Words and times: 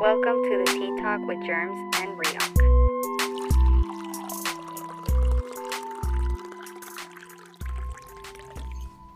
Welcome 0.00 0.42
to 0.44 0.56
the 0.56 0.64
Tea 0.64 0.98
Talk 1.02 1.20
with 1.26 1.44
Germs 1.44 1.78
and 1.96 2.18
Riok. 2.18 2.56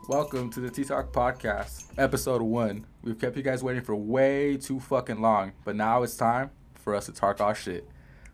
Welcome 0.07 0.51
to 0.51 0.59
the 0.59 0.69
Tea 0.69 0.83
Talk 0.83 1.11
Podcast, 1.11 1.85
episode 1.97 2.43
one. 2.43 2.85
We've 3.01 3.17
kept 3.17 3.35
you 3.35 3.41
guys 3.41 3.63
waiting 3.63 3.81
for 3.81 3.95
way 3.95 4.57
too 4.57 4.79
fucking 4.79 5.19
long, 5.21 5.53
but 5.63 5.75
now 5.75 6.03
it's 6.03 6.15
time 6.15 6.51
for 6.75 6.93
us 6.93 7.07
to 7.07 7.11
talk 7.11 7.41
our 7.41 7.55
shit. 7.55 7.89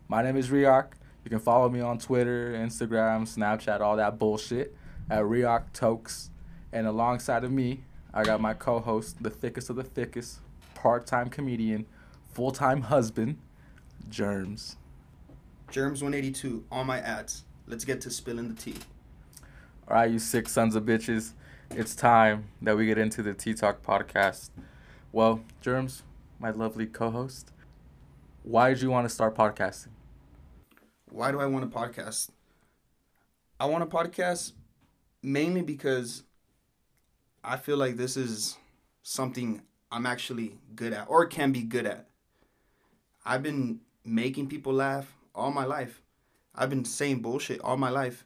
My 0.08 0.22
name 0.22 0.36
is 0.36 0.50
Riok. 0.50 0.88
You 1.24 1.30
can 1.30 1.40
follow 1.40 1.70
me 1.70 1.80
on 1.80 1.96
Twitter, 1.96 2.52
Instagram, 2.52 3.22
Snapchat, 3.22 3.80
all 3.80 3.96
that 3.96 4.18
bullshit 4.18 4.76
at 5.08 5.22
Riok 5.22 5.72
Tokes. 5.72 6.28
And 6.70 6.86
alongside 6.86 7.44
of 7.44 7.50
me, 7.50 7.84
I 8.12 8.24
got 8.24 8.42
my 8.42 8.52
co-host, 8.52 9.22
the 9.22 9.30
thickest 9.30 9.70
of 9.70 9.76
the 9.76 9.84
thickest, 9.84 10.40
part-time 10.74 11.30
comedian, 11.30 11.86
full-time 12.32 12.82
husband, 12.82 13.38
Germs. 14.08 14.76
Germs 15.70 16.02
182, 16.02 16.64
all 16.70 16.84
my 16.84 16.98
ads. 16.98 17.44
Let's 17.66 17.84
get 17.84 18.00
to 18.02 18.10
spilling 18.10 18.48
the 18.48 18.60
tea. 18.60 18.76
All 19.88 19.96
right, 19.96 20.10
you 20.10 20.18
sick 20.18 20.48
sons 20.48 20.74
of 20.74 20.84
bitches. 20.84 21.32
It's 21.70 21.94
time 21.94 22.48
that 22.60 22.76
we 22.76 22.86
get 22.86 22.98
into 22.98 23.22
the 23.22 23.34
Tea 23.34 23.54
Talk 23.54 23.82
podcast. 23.82 24.50
Well, 25.12 25.42
Germs, 25.60 26.02
my 26.38 26.50
lovely 26.50 26.86
co 26.86 27.10
host, 27.10 27.52
why 28.42 28.70
did 28.70 28.82
you 28.82 28.90
want 28.90 29.08
to 29.08 29.14
start 29.14 29.34
podcasting? 29.34 29.88
Why 31.10 31.30
do 31.30 31.40
I 31.40 31.46
want 31.46 31.64
a 31.64 31.68
podcast? 31.68 32.30
I 33.60 33.66
want 33.66 33.82
a 33.82 33.86
podcast 33.86 34.52
mainly 35.22 35.62
because 35.62 36.24
I 37.44 37.56
feel 37.56 37.76
like 37.76 37.96
this 37.96 38.16
is 38.16 38.56
something 39.02 39.62
I'm 39.90 40.06
actually 40.06 40.58
good 40.74 40.92
at 40.92 41.08
or 41.08 41.26
can 41.26 41.52
be 41.52 41.62
good 41.62 41.86
at. 41.86 42.08
I've 43.24 43.42
been 43.42 43.80
making 44.04 44.48
people 44.48 44.72
laugh 44.72 45.14
all 45.34 45.50
my 45.50 45.64
life. 45.64 46.02
I've 46.54 46.70
been 46.70 46.84
saying 46.84 47.22
bullshit 47.22 47.60
all 47.60 47.76
my 47.76 47.90
life. 47.90 48.24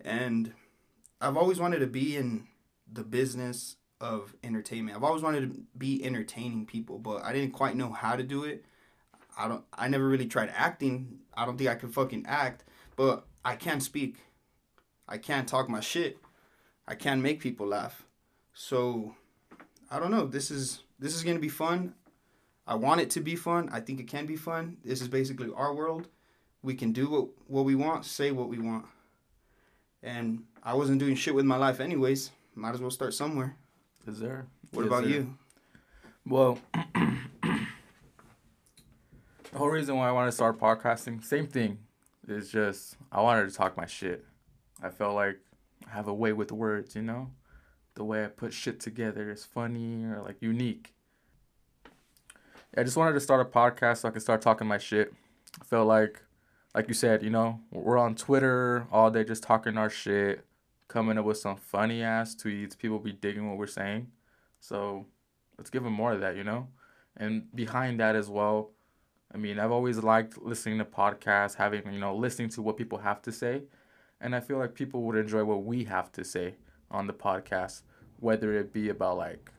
And 0.00 0.52
I've 1.20 1.36
always 1.36 1.60
wanted 1.60 1.78
to 1.78 1.86
be 1.86 2.16
in 2.16 2.48
the 2.92 3.04
business 3.04 3.76
of 4.00 4.34
entertainment. 4.42 4.96
I've 4.96 5.04
always 5.04 5.22
wanted 5.22 5.52
to 5.52 5.60
be 5.78 6.04
entertaining 6.04 6.66
people, 6.66 6.98
but 6.98 7.24
I 7.24 7.32
didn't 7.32 7.52
quite 7.52 7.76
know 7.76 7.92
how 7.92 8.16
to 8.16 8.22
do 8.22 8.44
it. 8.44 8.64
I 9.38 9.48
don't 9.48 9.64
I 9.72 9.88
never 9.88 10.06
really 10.06 10.26
tried 10.26 10.52
acting. 10.54 11.20
I 11.34 11.46
don't 11.46 11.56
think 11.56 11.70
I 11.70 11.76
could 11.76 11.94
fucking 11.94 12.26
act, 12.26 12.64
but 12.96 13.24
I 13.44 13.56
can 13.56 13.80
speak. 13.80 14.16
I 15.08 15.18
can 15.18 15.46
talk 15.46 15.68
my 15.68 15.80
shit. 15.80 16.18
I 16.86 16.96
can 16.96 17.22
make 17.22 17.40
people 17.40 17.66
laugh. 17.66 18.04
So 18.52 19.14
I 19.90 19.98
don't 19.98 20.10
know. 20.10 20.26
This 20.26 20.50
is 20.50 20.82
this 20.98 21.14
is 21.14 21.22
gonna 21.22 21.38
be 21.38 21.48
fun. 21.48 21.94
I 22.66 22.74
want 22.76 23.00
it 23.00 23.10
to 23.10 23.20
be 23.20 23.36
fun. 23.36 23.68
I 23.72 23.80
think 23.80 24.00
it 24.00 24.08
can 24.08 24.26
be 24.26 24.36
fun. 24.36 24.76
This 24.84 25.00
is 25.00 25.08
basically 25.08 25.50
our 25.54 25.74
world. 25.74 26.08
We 26.62 26.74
can 26.74 26.92
do 26.92 27.08
what, 27.10 27.28
what 27.48 27.64
we 27.64 27.74
want, 27.74 28.04
say 28.04 28.30
what 28.30 28.48
we 28.48 28.58
want. 28.58 28.86
And 30.02 30.44
I 30.62 30.74
wasn't 30.74 31.00
doing 31.00 31.16
shit 31.16 31.34
with 31.34 31.44
my 31.44 31.56
life 31.56 31.80
anyways. 31.80 32.30
Might 32.54 32.74
as 32.74 32.80
well 32.80 32.90
start 32.90 33.14
somewhere. 33.14 33.56
Is 34.06 34.20
there? 34.20 34.46
What 34.72 34.82
Is 34.82 34.86
about 34.86 35.02
there? 35.04 35.12
you? 35.12 35.34
Well, 36.26 36.58
the 37.42 37.58
whole 39.54 39.68
reason 39.70 39.96
why 39.96 40.08
I 40.08 40.12
wanted 40.12 40.28
to 40.28 40.32
start 40.32 40.58
podcasting, 40.60 41.24
same 41.24 41.46
thing. 41.46 41.78
Is 42.28 42.50
just 42.52 42.96
I 43.10 43.20
wanted 43.20 43.48
to 43.50 43.54
talk 43.54 43.76
my 43.76 43.86
shit. 43.86 44.24
I 44.80 44.90
felt 44.90 45.16
like 45.16 45.38
I 45.88 45.90
have 45.90 46.06
a 46.06 46.14
way 46.14 46.32
with 46.32 46.52
words, 46.52 46.94
you 46.94 47.02
know? 47.02 47.30
The 47.94 48.04
way 48.04 48.24
I 48.24 48.28
put 48.28 48.52
shit 48.52 48.78
together 48.78 49.30
is 49.30 49.44
funny 49.44 50.04
or 50.04 50.22
like 50.24 50.36
unique. 50.40 50.94
I 52.74 52.84
just 52.84 52.96
wanted 52.96 53.12
to 53.12 53.20
start 53.20 53.46
a 53.46 53.50
podcast 53.50 53.98
so 53.98 54.08
I 54.08 54.12
could 54.12 54.22
start 54.22 54.40
talking 54.40 54.66
my 54.66 54.78
shit. 54.78 55.12
I 55.60 55.64
felt 55.64 55.86
like, 55.86 56.22
like 56.74 56.88
you 56.88 56.94
said, 56.94 57.22
you 57.22 57.28
know, 57.28 57.60
we're 57.70 57.98
on 57.98 58.14
Twitter 58.14 58.86
all 58.90 59.10
day 59.10 59.24
just 59.24 59.42
talking 59.42 59.76
our 59.76 59.90
shit, 59.90 60.46
coming 60.88 61.18
up 61.18 61.26
with 61.26 61.36
some 61.36 61.56
funny 61.56 62.02
ass 62.02 62.34
tweets. 62.34 62.78
People 62.78 62.98
be 62.98 63.12
digging 63.12 63.46
what 63.46 63.58
we're 63.58 63.66
saying. 63.66 64.06
So 64.60 65.04
let's 65.58 65.68
give 65.68 65.82
them 65.82 65.92
more 65.92 66.14
of 66.14 66.20
that, 66.20 66.34
you 66.34 66.44
know? 66.44 66.68
And 67.14 67.54
behind 67.54 68.00
that 68.00 68.16
as 68.16 68.30
well, 68.30 68.70
I 69.34 69.36
mean, 69.36 69.58
I've 69.58 69.70
always 69.70 69.98
liked 69.98 70.40
listening 70.40 70.78
to 70.78 70.86
podcasts, 70.86 71.56
having, 71.56 71.92
you 71.92 72.00
know, 72.00 72.16
listening 72.16 72.48
to 72.50 72.62
what 72.62 72.78
people 72.78 72.96
have 72.98 73.20
to 73.22 73.32
say. 73.32 73.64
And 74.18 74.34
I 74.34 74.40
feel 74.40 74.56
like 74.56 74.74
people 74.74 75.02
would 75.02 75.16
enjoy 75.16 75.44
what 75.44 75.64
we 75.64 75.84
have 75.84 76.10
to 76.12 76.24
say 76.24 76.54
on 76.90 77.06
the 77.06 77.12
podcast, 77.12 77.82
whether 78.18 78.54
it 78.54 78.72
be 78.72 78.88
about 78.88 79.18
like 79.18 79.52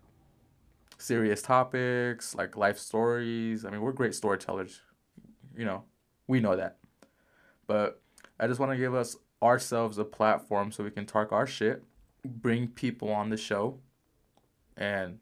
serious 1.04 1.42
topics, 1.42 2.34
like 2.34 2.56
life 2.56 2.80
stories. 2.80 3.66
I 3.66 3.70
mean, 3.70 3.82
we're 3.82 3.92
great 3.92 4.16
storytellers, 4.16 4.82
you 5.56 5.66
know, 5.66 5.84
we 6.28 6.40
know 6.40 6.56
that. 6.56 6.78
But 7.68 8.02
I 8.40 8.48
just 8.48 8.60
want 8.60 8.72
to 8.72 8.78
give 8.78 8.96
us 8.96 9.18
ourselves 9.42 9.98
a 9.98 10.06
platform 10.06 10.72
so 10.72 10.84
we 10.84 10.92
can 10.92 11.06
talk 11.06 11.32
our 11.32 11.46
shit, 11.46 11.84
bring 12.24 12.68
people 12.68 13.12
on 13.12 13.30
the 13.30 13.38
show, 13.38 13.80
and 14.78 15.20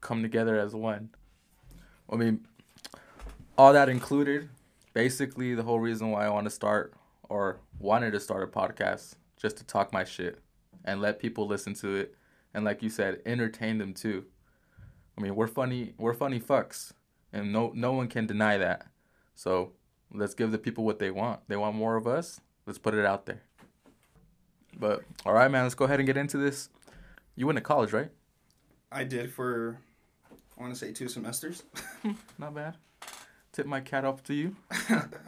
come 0.00 0.22
together 0.22 0.58
as 0.58 0.74
one. 0.74 1.10
I 2.10 2.16
mean, 2.16 2.46
all 3.58 3.72
that 3.72 3.88
included, 3.88 4.48
basically 4.92 5.54
the 5.54 5.64
whole 5.64 5.80
reason 5.80 6.10
why 6.10 6.24
I 6.26 6.28
want 6.28 6.44
to 6.44 6.50
start 6.50 6.94
or 7.28 7.58
wanted 7.80 8.12
to 8.12 8.20
start 8.20 8.44
a 8.44 8.46
podcast 8.46 9.16
just 9.36 9.56
to 9.56 9.64
talk 9.64 9.92
my 9.92 10.04
shit 10.04 10.38
and 10.84 11.00
let 11.00 11.18
people 11.18 11.46
listen 11.48 11.74
to 11.74 11.96
it 11.96 12.14
and 12.54 12.64
like 12.64 12.82
you 12.82 12.88
said, 12.88 13.20
entertain 13.26 13.78
them 13.78 13.92
too. 13.92 14.24
I 15.16 15.20
mean, 15.20 15.34
we're 15.34 15.46
funny, 15.46 15.94
we're 15.98 16.14
funny 16.14 16.40
fucks, 16.40 16.92
and 17.32 17.52
no 17.52 17.72
no 17.74 17.92
one 17.92 18.08
can 18.08 18.26
deny 18.26 18.58
that. 18.58 18.86
So 19.34 19.72
let's 20.12 20.34
give 20.34 20.52
the 20.52 20.58
people 20.58 20.84
what 20.84 20.98
they 20.98 21.10
want. 21.10 21.40
They 21.48 21.56
want 21.56 21.76
more 21.76 21.96
of 21.96 22.06
us. 22.06 22.40
Let's 22.66 22.78
put 22.78 22.94
it 22.94 23.04
out 23.04 23.26
there. 23.26 23.42
But 24.78 25.02
all 25.24 25.32
right, 25.32 25.50
man, 25.50 25.62
let's 25.64 25.74
go 25.74 25.84
ahead 25.84 26.00
and 26.00 26.06
get 26.06 26.16
into 26.16 26.36
this. 26.38 26.68
You 27.36 27.46
went 27.46 27.56
to 27.56 27.62
college, 27.62 27.92
right? 27.92 28.10
I 28.90 29.04
did 29.04 29.32
for 29.32 29.78
I 30.56 30.62
want 30.62 30.72
to 30.72 30.78
say 30.78 30.92
two 30.92 31.08
semesters. 31.08 31.62
Not 32.38 32.54
bad. 32.54 32.76
Tip 33.52 33.66
my 33.66 33.80
cat 33.80 34.04
off 34.04 34.22
to 34.24 34.34
you. 34.34 34.56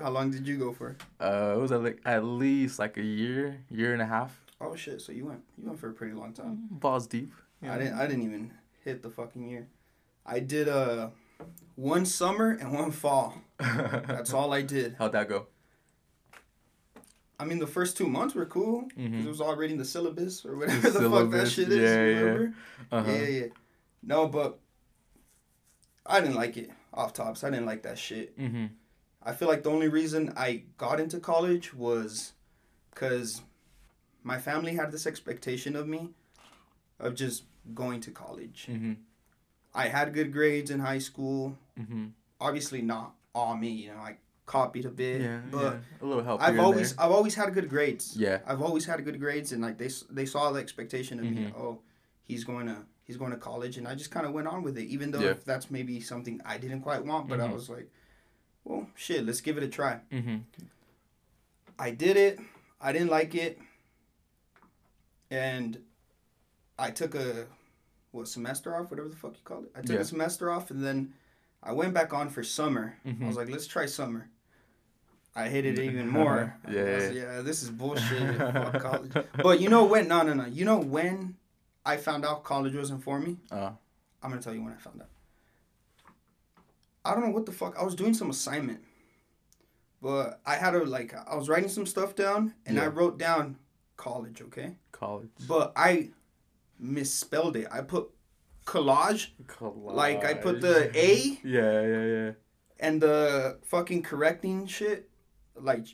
How 0.00 0.10
long 0.10 0.30
did 0.30 0.46
you 0.48 0.56
go 0.58 0.72
for? 0.72 0.96
Uh, 1.20 1.54
it 1.56 1.60
was 1.60 1.70
at, 1.70 1.82
like 1.82 2.00
at 2.04 2.24
least 2.24 2.78
like 2.78 2.96
a 2.96 3.02
year, 3.02 3.64
year 3.70 3.92
and 3.92 4.02
a 4.02 4.06
half. 4.06 4.40
Oh 4.60 4.74
shit! 4.74 5.00
So 5.00 5.12
you 5.12 5.26
went 5.26 5.42
you 5.56 5.66
went 5.66 5.78
for 5.78 5.90
a 5.90 5.92
pretty 5.92 6.14
long 6.14 6.32
time. 6.32 6.66
Balls 6.70 7.06
deep. 7.06 7.32
you 7.62 7.70
I 7.70 7.78
didn't 7.78 7.94
I 7.94 8.06
didn't 8.06 8.24
even 8.24 8.50
hit 8.84 9.02
the 9.02 9.10
fucking 9.10 9.48
year. 9.48 9.68
I 10.26 10.40
did 10.40 10.68
uh 10.68 11.10
one 11.76 12.04
summer 12.06 12.50
and 12.50 12.72
one 12.72 12.90
fall. 12.90 13.34
That's 13.58 14.32
all 14.32 14.52
I 14.52 14.62
did. 14.62 14.94
How'd 14.98 15.12
that 15.12 15.28
go? 15.28 15.46
I 17.38 17.44
mean, 17.44 17.58
the 17.58 17.66
first 17.66 17.96
two 17.98 18.08
months 18.08 18.34
were 18.34 18.46
cool. 18.46 18.82
'cause 18.82 18.92
Mhm. 18.98 19.24
It 19.24 19.28
was 19.28 19.40
all 19.40 19.56
reading 19.56 19.76
the 19.78 19.84
syllabus 19.84 20.44
or 20.44 20.56
whatever 20.56 20.90
the, 20.90 21.10
fuck 21.10 21.30
that 21.32 21.48
shit 21.48 21.68
is. 21.68 21.76
yeah, 21.78 22.06
yeah. 22.40 22.48
Uh-huh. 22.98 23.10
Yeah, 23.12 23.26
yeah. 23.28 23.46
No, 24.02 24.26
but 24.26 24.58
I 26.06 26.20
didn't 26.20 26.36
like 26.36 26.56
it. 26.56 26.70
Off 26.94 27.12
tops, 27.12 27.44
I 27.44 27.50
didn't 27.50 27.66
like 27.66 27.82
that 27.82 27.98
shit. 27.98 28.38
Mm-hmm. 28.38 28.66
I 29.22 29.32
feel 29.32 29.48
like 29.48 29.64
the 29.64 29.70
only 29.70 29.88
reason 29.88 30.32
I 30.36 30.62
got 30.78 30.98
into 30.98 31.18
college 31.20 31.74
was 31.74 32.32
because 32.90 33.42
my 34.22 34.38
family 34.38 34.74
had 34.74 34.90
this 34.92 35.06
expectation 35.06 35.76
of 35.76 35.86
me 35.86 36.10
of 36.98 37.14
just 37.16 37.44
going 37.74 38.00
to 38.00 38.10
college. 38.12 38.66
Mm-hmm. 38.70 38.92
I 39.76 39.88
had 39.88 40.14
good 40.14 40.32
grades 40.32 40.70
in 40.70 40.80
high 40.80 40.98
school. 40.98 41.56
Mm-hmm. 41.78 42.06
Obviously, 42.40 42.82
not 42.82 43.14
all 43.34 43.56
me. 43.56 43.68
You 43.70 43.90
know, 43.90 43.98
I 43.98 44.16
copied 44.46 44.84
a 44.86 44.90
bit, 44.90 45.20
Yeah, 45.22 45.40
but 45.50 45.62
yeah. 45.74 45.78
A 46.02 46.04
little 46.06 46.22
help. 46.24 46.42
I've 46.42 46.58
always. 46.58 46.96
I've 46.98 47.10
always 47.10 47.34
had 47.34 47.52
good 47.54 47.68
grades. 47.68 48.16
Yeah. 48.16 48.38
I've 48.46 48.62
always 48.62 48.86
had 48.86 49.04
good 49.04 49.18
grades, 49.20 49.52
and 49.52 49.62
like 49.62 49.78
they 49.78 49.90
they 50.10 50.26
saw 50.26 50.50
the 50.52 50.60
expectation 50.60 51.18
of 51.18 51.24
me. 51.26 51.44
Mhm. 51.46 51.54
Oh, 51.56 51.80
he's 52.24 52.44
going 52.44 52.66
to 52.66 52.78
he's 53.04 53.16
going 53.16 53.30
to 53.32 53.36
college, 53.38 53.76
and 53.78 53.86
I 53.86 53.94
just 53.94 54.10
kind 54.10 54.26
of 54.26 54.32
went 54.32 54.48
on 54.48 54.62
with 54.62 54.76
it, 54.78 54.84
even 54.86 55.10
though 55.12 55.20
Yeah. 55.20 55.30
if 55.30 55.44
that's 55.44 55.70
maybe 55.70 56.00
something 56.00 56.40
I 56.44 56.58
didn't 56.58 56.80
quite 56.80 57.04
want. 57.04 57.28
But 57.28 57.40
I 57.40 57.48
Mhm. 57.48 57.52
was 57.54 57.68
like, 57.70 57.88
well, 58.64 58.88
shit, 58.96 59.24
let's 59.26 59.40
give 59.40 59.56
it 59.58 59.62
a 59.62 59.68
try. 59.68 60.00
Mm-hmm. 60.10 60.38
I 61.78 61.90
did 61.90 62.16
it. 62.16 62.40
I 62.80 62.92
didn't 62.92 63.10
like 63.10 63.34
it, 63.34 63.58
and 65.30 65.78
I 66.78 66.90
took 66.90 67.14
a 67.14 67.46
what 68.16 68.28
semester 68.28 68.74
off, 68.74 68.90
whatever 68.90 69.08
the 69.08 69.16
fuck 69.16 69.32
you 69.34 69.42
call 69.44 69.62
it. 69.64 69.70
I 69.74 69.80
took 69.82 69.96
Yeah. 69.96 70.00
a 70.00 70.04
semester 70.04 70.50
off, 70.50 70.70
and 70.70 70.84
then 70.84 71.12
I 71.62 71.72
went 71.72 71.94
back 71.94 72.12
on 72.12 72.28
for 72.30 72.42
summer. 72.42 72.96
I 73.04 73.08
Mhm. 73.10 73.26
was 73.26 73.36
like, 73.36 73.48
let's 73.48 73.66
try 73.66 73.86
summer. 73.86 74.28
I 75.34 75.48
hated 75.48 75.78
it 75.78 75.84
even 75.84 76.08
more. 76.20 76.56
Yeah, 76.68 76.80
I 76.80 76.94
was, 76.94 77.04
yeah. 77.04 77.22
yeah. 77.36 77.42
This 77.42 77.62
is 77.62 77.70
bullshit. 77.70 78.36
fuck 78.38 78.80
college. 78.82 79.12
But 79.42 79.60
you 79.60 79.68
know 79.68 79.84
when? 79.84 80.08
No, 80.08 80.22
no, 80.22 80.32
no. 80.34 80.46
You 80.46 80.64
know 80.64 80.78
when 80.78 81.36
I 81.84 81.96
found 81.98 82.24
out 82.24 82.42
college 82.42 82.74
wasn't 82.74 83.02
for 83.04 83.18
me? 83.20 83.38
Uh, 83.50 83.72
I'm 84.22 84.30
gonna 84.30 84.40
tell 84.42 84.54
you 84.54 84.62
when 84.62 84.72
I 84.72 84.76
found 84.76 85.02
out. 85.02 85.08
I 87.04 87.12
don't 87.14 87.22
know 87.24 87.30
what 87.30 87.46
the 87.46 87.52
fuck. 87.52 87.76
I 87.78 87.84
was 87.84 87.94
doing 87.94 88.14
some 88.14 88.30
assignment, 88.30 88.80
but 90.02 90.40
I 90.44 90.56
had 90.56 90.72
to 90.72 90.84
like 90.84 91.14
I 91.14 91.36
was 91.36 91.48
writing 91.48 91.68
some 91.68 91.86
stuff 91.86 92.14
down, 92.16 92.54
and 92.64 92.80
I 92.80 92.86
wrote 92.86 93.18
down 93.18 93.58
college, 93.96 94.42
okay? 94.42 94.76
college. 94.92 95.28
But 95.46 95.72
I 95.76 96.10
misspelled 96.78 97.56
it. 97.56 97.66
I 97.70 97.80
put 97.82 98.08
collage, 98.64 99.28
collage. 99.46 99.94
like 99.94 100.24
I 100.24 100.34
put 100.34 100.60
the 100.60 100.90
A, 100.96 101.38
Yeah, 101.44 101.80
yeah, 101.82 102.04
yeah. 102.04 102.30
and 102.80 103.00
the 103.00 103.58
fucking 103.64 104.02
correcting 104.02 104.66
shit, 104.66 105.08
like, 105.54 105.86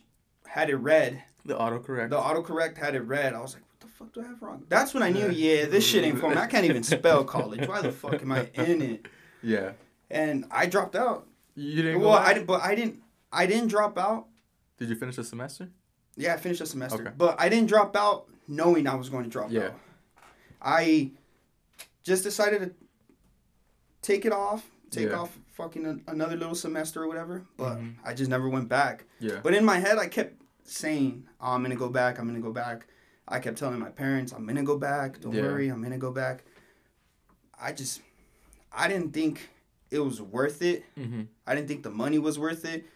had 0.46 0.70
it 0.70 0.76
red. 0.76 1.22
The 1.44 1.54
autocorrect. 1.56 2.10
The 2.10 2.18
autocorrect 2.20 2.78
had 2.78 2.94
it 2.94 3.00
red. 3.02 3.34
I 3.34 3.40
was 3.40 3.54
like, 3.54 3.62
what 3.68 3.80
the 3.80 3.86
fuck 3.88 4.12
do 4.12 4.20
I 4.22 4.26
have 4.28 4.40
wrong? 4.42 4.62
That's 4.68 4.94
when 4.94 5.02
I 5.02 5.10
knew, 5.10 5.28
yeah, 5.30 5.66
this 5.66 5.84
shit 5.86 6.04
ain't 6.04 6.18
for 6.18 6.30
me. 6.30 6.36
I 6.36 6.46
can't 6.46 6.64
even 6.64 6.82
spell 6.82 7.24
college. 7.24 7.66
Why 7.68 7.80
the 7.82 7.92
fuck 7.92 8.22
am 8.22 8.32
I 8.32 8.48
in 8.54 8.80
it? 8.82 9.06
yeah. 9.42 9.72
And 10.10 10.44
I 10.50 10.66
dropped 10.66 10.94
out. 10.94 11.26
You 11.54 11.82
didn't 11.82 12.00
Well? 12.00 12.10
I 12.12 12.34
didn't, 12.34 12.46
but 12.46 12.62
I 12.62 12.74
didn't. 12.74 13.00
I 13.32 13.46
didn't 13.46 13.68
drop 13.68 13.98
out. 13.98 14.26
Did 14.78 14.88
you 14.90 14.94
finish 14.94 15.16
the 15.16 15.24
semester? 15.24 15.70
Yeah, 16.16 16.34
I 16.34 16.36
finished 16.36 16.60
the 16.60 16.66
semester, 16.66 17.00
Okay. 17.02 17.12
but 17.16 17.40
I 17.40 17.48
didn't 17.48 17.68
drop 17.68 17.96
out 17.96 18.26
knowing 18.46 18.86
I 18.86 18.94
was 18.94 19.08
going 19.08 19.24
to 19.24 19.30
drop 19.30 19.50
Yeah. 19.50 19.66
out. 19.68 19.74
I 20.62 21.10
just 22.02 22.22
decided 22.22 22.60
to 22.62 22.74
take 24.00 24.24
it 24.24 24.32
off, 24.32 24.68
take 24.90 25.08
Yeah. 25.08 25.18
off 25.20 25.36
fucking 25.52 25.84
a, 25.86 26.10
another 26.10 26.36
little 26.36 26.54
semester 26.54 27.02
or 27.02 27.08
whatever. 27.08 27.44
But 27.56 27.78
Mhm. 27.78 27.94
I 28.04 28.14
just 28.14 28.30
never 28.30 28.48
went 28.48 28.68
back. 28.68 29.04
Yeah. 29.20 29.40
But 29.42 29.54
in 29.54 29.64
my 29.64 29.78
head, 29.78 29.98
I 29.98 30.06
kept 30.08 30.40
saying, 30.64 31.26
oh, 31.40 31.52
"I'm 31.52 31.62
gonna 31.62 31.76
go 31.76 31.88
back. 31.88 32.18
I'm 32.18 32.26
gonna 32.26 32.40
go 32.40 32.52
back." 32.52 32.86
I 33.28 33.38
kept 33.40 33.58
telling 33.58 33.78
my 33.78 33.90
parents, 33.90 34.32
"I'm 34.32 34.46
gonna 34.46 34.62
go 34.62 34.78
back. 34.78 35.20
Don't 35.20 35.34
Yeah. 35.34 35.42
worry, 35.42 35.68
I'm 35.68 35.82
gonna 35.82 35.98
go 35.98 36.10
back." 36.12 36.44
I 37.58 37.72
just, 37.72 38.00
I 38.72 38.88
didn't 38.88 39.12
think 39.12 39.48
it 39.90 40.00
was 40.00 40.20
worth 40.20 40.62
it. 40.62 40.84
Mm-hmm. 40.98 41.22
I 41.46 41.54
didn't 41.54 41.68
think 41.68 41.82
the 41.82 41.90
money 41.90 42.18
was 42.18 42.38
worth 42.38 42.64
it. 42.64 42.86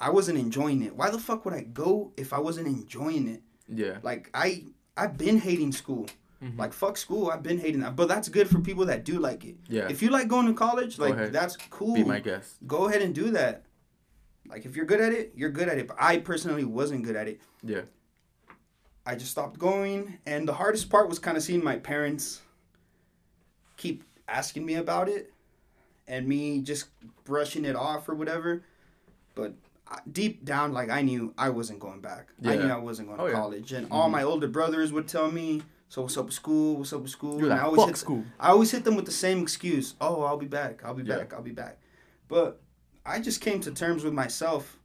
I 0.00 0.10
wasn't 0.10 0.38
enjoying 0.38 0.82
it. 0.82 0.94
Why 0.96 1.10
the 1.10 1.18
fuck 1.18 1.44
would 1.44 1.54
I 1.54 1.62
go 1.62 2.12
if 2.16 2.32
I 2.32 2.38
wasn't 2.38 2.66
enjoying 2.68 3.26
it? 3.28 3.42
Yeah. 3.68 3.98
Like 4.02 4.30
I 4.34 4.64
I've 4.96 5.16
been 5.16 5.38
hating 5.38 5.72
school. 5.72 6.06
Mhm. 6.42 6.58
Like 6.58 6.72
fuck 6.72 6.96
school, 6.96 7.30
I've 7.30 7.42
been 7.42 7.58
hating 7.58 7.80
that. 7.80 7.94
But 7.94 8.08
that's 8.08 8.28
good 8.28 8.48
for 8.48 8.60
people 8.60 8.86
that 8.86 9.04
do 9.04 9.18
like 9.20 9.44
it. 9.44 9.56
Yeah. 9.68 9.88
If 9.88 10.02
you 10.02 10.10
like 10.10 10.28
going 10.28 10.46
to 10.46 10.54
college, 10.54 10.98
like 10.98 11.30
that's 11.32 11.56
cool. 11.70 11.94
Be 11.94 12.04
my 12.04 12.20
guest. 12.20 12.56
Go 12.66 12.88
ahead 12.88 13.00
and 13.02 13.14
do 13.14 13.30
that. 13.32 13.64
Like 14.48 14.64
if 14.66 14.74
you're 14.76 14.84
good 14.86 15.00
at 15.00 15.12
it, 15.12 15.32
you're 15.36 15.50
good 15.50 15.68
at 15.68 15.78
it. 15.78 15.86
But 15.86 15.96
I 16.00 16.18
personally 16.18 16.64
wasn't 16.64 17.04
good 17.04 17.16
at 17.16 17.28
it. 17.28 17.40
Yeah. 17.62 17.82
I 19.06 19.14
just 19.14 19.30
stopped 19.32 19.58
going, 19.58 20.18
and 20.26 20.46
the 20.48 20.52
hardest 20.54 20.88
part 20.90 21.08
was 21.08 21.18
kind 21.18 21.36
of 21.36 21.42
seeing 21.42 21.62
my 21.64 21.76
parents 21.76 22.40
keep 23.76 24.04
asking 24.28 24.64
me 24.64 24.74
about 24.74 25.08
it, 25.08 25.32
and 26.06 26.26
me 26.28 26.60
just 26.60 26.86
brushing 27.24 27.64
it 27.64 27.74
off 27.76 28.08
or 28.08 28.14
whatever. 28.14 28.62
But 29.34 29.54
deep 30.12 30.44
down, 30.44 30.72
like 30.72 30.88
I 30.90 31.02
knew 31.02 31.34
I 31.36 31.50
wasn't 31.50 31.80
going 31.80 32.00
back. 32.00 32.28
Yeah. 32.40 32.52
I 32.52 32.56
knew 32.56 32.68
I 32.72 32.76
wasn't 32.78 33.08
going 33.08 33.20
Oh, 33.20 33.26
to 33.26 33.30
yeah. 33.32 33.36
college, 33.38 33.72
and 33.72 33.86
all 33.90 34.08
Mhm. 34.08 34.12
my 34.12 34.22
older 34.22 34.48
brothers 34.48 34.92
would 34.92 35.08
tell 35.08 35.30
me, 35.32 35.62
"So 35.92 36.00
what's 36.02 36.16
up 36.16 36.26
with 36.26 36.34
school? 36.34 36.76
What's 36.78 36.92
up 36.94 37.02
with 37.02 37.10
school?" 37.18 37.32
You're 37.38 37.50
and 37.50 37.50
like, 37.50 37.60
I 37.60 37.64
always 37.64 37.80
fuck 37.82 37.88
hit, 37.88 37.96
school. 37.98 38.24
I 38.40 38.48
always 38.54 38.70
hit 38.70 38.82
them 38.84 38.96
with 38.96 39.04
the 39.04 39.12
same 39.24 39.38
excuse. 39.46 39.94
Oh, 40.00 40.22
I'll 40.22 40.38
be 40.46 40.46
back. 40.60 40.74
I'll 40.84 40.94
be 40.94 41.02
Yeah. 41.02 41.18
back. 41.18 41.34
I'll 41.34 41.42
be 41.52 41.56
back. 41.64 41.74
But 42.28 42.60
I 43.04 43.20
just 43.20 43.40
came 43.42 43.60
to 43.60 43.70
terms 43.72 44.02
with 44.04 44.14
myself. 44.14 44.78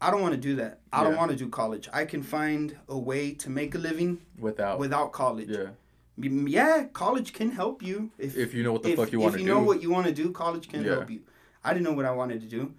I 0.00 0.10
don't 0.10 0.20
want 0.26 0.34
to 0.34 0.40
do 0.48 0.56
that. 0.56 0.80
I 0.92 1.04
don't 1.04 1.16
want 1.16 1.30
to 1.30 1.36
do 1.36 1.48
college. 1.48 1.88
I 1.92 2.04
can 2.12 2.22
find 2.24 2.76
a 2.88 2.98
way 2.98 3.32
to 3.34 3.48
make 3.50 3.76
a 3.76 3.78
living 3.78 4.18
Without. 4.38 4.80
without 4.80 5.12
college. 5.12 5.48
yeah. 5.48 5.68
Yeah, 6.18 6.84
college 6.92 7.32
can 7.32 7.50
help 7.52 7.82
you 7.82 8.10
if 8.18 8.36
If 8.36 8.52
you 8.52 8.62
know 8.64 8.72
what 8.72 8.82
the 8.82 8.90
if, 8.90 8.96
fuck 8.98 9.12
you 9.12 9.20
want 9.20 9.32
to 9.34 9.38
do. 9.38 9.42
If 9.44 9.48
you 9.48 9.54
know 9.54 9.62
what 9.62 9.80
you 9.82 9.90
want 9.90 10.06
to 10.08 10.12
do. 10.22 10.30
College 10.32 10.68
can 10.68 10.82
Yeah. 10.84 10.96
help 10.96 11.10
you. 11.10 11.20
I 11.64 11.72
didn't 11.72 11.84
know 11.84 11.92
what 11.92 12.04
I 12.04 12.10
wanted 12.12 12.40
to 12.42 12.48
do, 12.48 12.74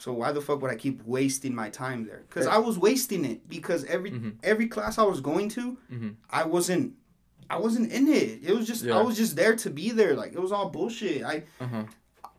so 0.00 0.12
why 0.12 0.32
the 0.32 0.40
fuck 0.40 0.60
would 0.60 0.70
I 0.70 0.74
keep 0.74 0.96
wasting 1.06 1.54
my 1.54 1.70
time 1.70 2.04
there? 2.06 2.22
Because 2.28 2.46
I 2.48 2.58
was 2.58 2.76
wasting 2.78 3.24
it 3.24 3.48
because 3.48 3.84
every 3.84 4.10
Mhm. 4.10 4.32
every 4.42 4.66
class 4.66 4.98
I 4.98 5.04
was 5.04 5.20
going 5.20 5.48
to, 5.50 5.78
Mhm. 5.92 6.16
I 6.28 6.44
wasn't. 6.44 6.94
I 7.50 7.58
wasn't 7.58 7.92
in 7.92 8.08
it. 8.08 8.40
It 8.42 8.54
was 8.56 8.66
just 8.66 8.84
Yeah. 8.84 8.98
I 8.98 9.02
was 9.02 9.16
just 9.16 9.36
there 9.36 9.54
to 9.56 9.70
be 9.70 9.90
there. 9.90 10.14
Like 10.14 10.32
it 10.32 10.40
was 10.40 10.52
all 10.52 10.68
bullshit. 10.70 11.22
I 11.24 11.44
Uh-huh. 11.60 11.84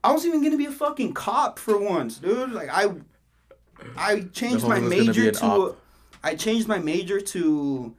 I 0.03 0.11
was 0.11 0.25
even 0.25 0.43
gonna 0.43 0.57
be 0.57 0.65
a 0.65 0.71
fucking 0.71 1.13
cop 1.13 1.57
for 1.59 1.77
once, 1.77 2.17
dude. 2.17 2.51
Like 2.51 2.69
I, 2.71 2.93
I 3.97 4.21
changed 4.33 4.67
my 4.67 4.75
thing 4.79 4.83
was 4.85 4.89
gonna 4.89 4.89
be 4.89 5.07
major 5.07 5.31
to, 5.31 5.45
op. 5.45 5.77
I 6.23 6.35
changed 6.35 6.67
my 6.67 6.79
major 6.79 7.19
to, 7.19 7.95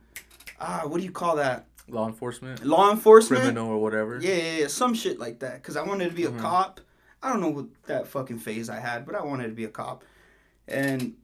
ah, 0.61 0.83
what 0.87 0.99
do 0.99 1.05
you 1.05 1.13
call 1.13 1.37
that? 1.37 1.67
Law 1.89 2.07
enforcement. 2.09 2.65
Law 2.65 2.91
enforcement. 2.91 3.43
Criminal 3.43 3.69
or 3.71 3.79
whatever. 3.79 4.19
Yeah, 4.21 4.35
yeah, 4.35 4.57
yeah, 4.61 4.67
some 4.67 4.95
shit 4.95 5.19
like 5.19 5.41
that. 5.41 5.63
Cause 5.63 5.77
I 5.77 5.83
wanted 5.83 6.09
to 6.09 6.15
be 6.15 6.25
a 6.25 6.31
Mhm. 6.31 6.41
cop. 6.41 6.81
I 7.23 7.31
don't 7.31 7.41
know 7.41 7.49
what 7.51 7.67
that 7.87 8.07
fucking 8.09 8.39
phase 8.41 8.69
I 8.69 8.79
had, 8.79 9.05
but 9.07 9.15
I 9.15 9.23
wanted 9.25 9.49
to 9.49 9.55
be 9.55 9.65
a 9.65 9.69
cop, 9.69 10.05
and 10.69 11.15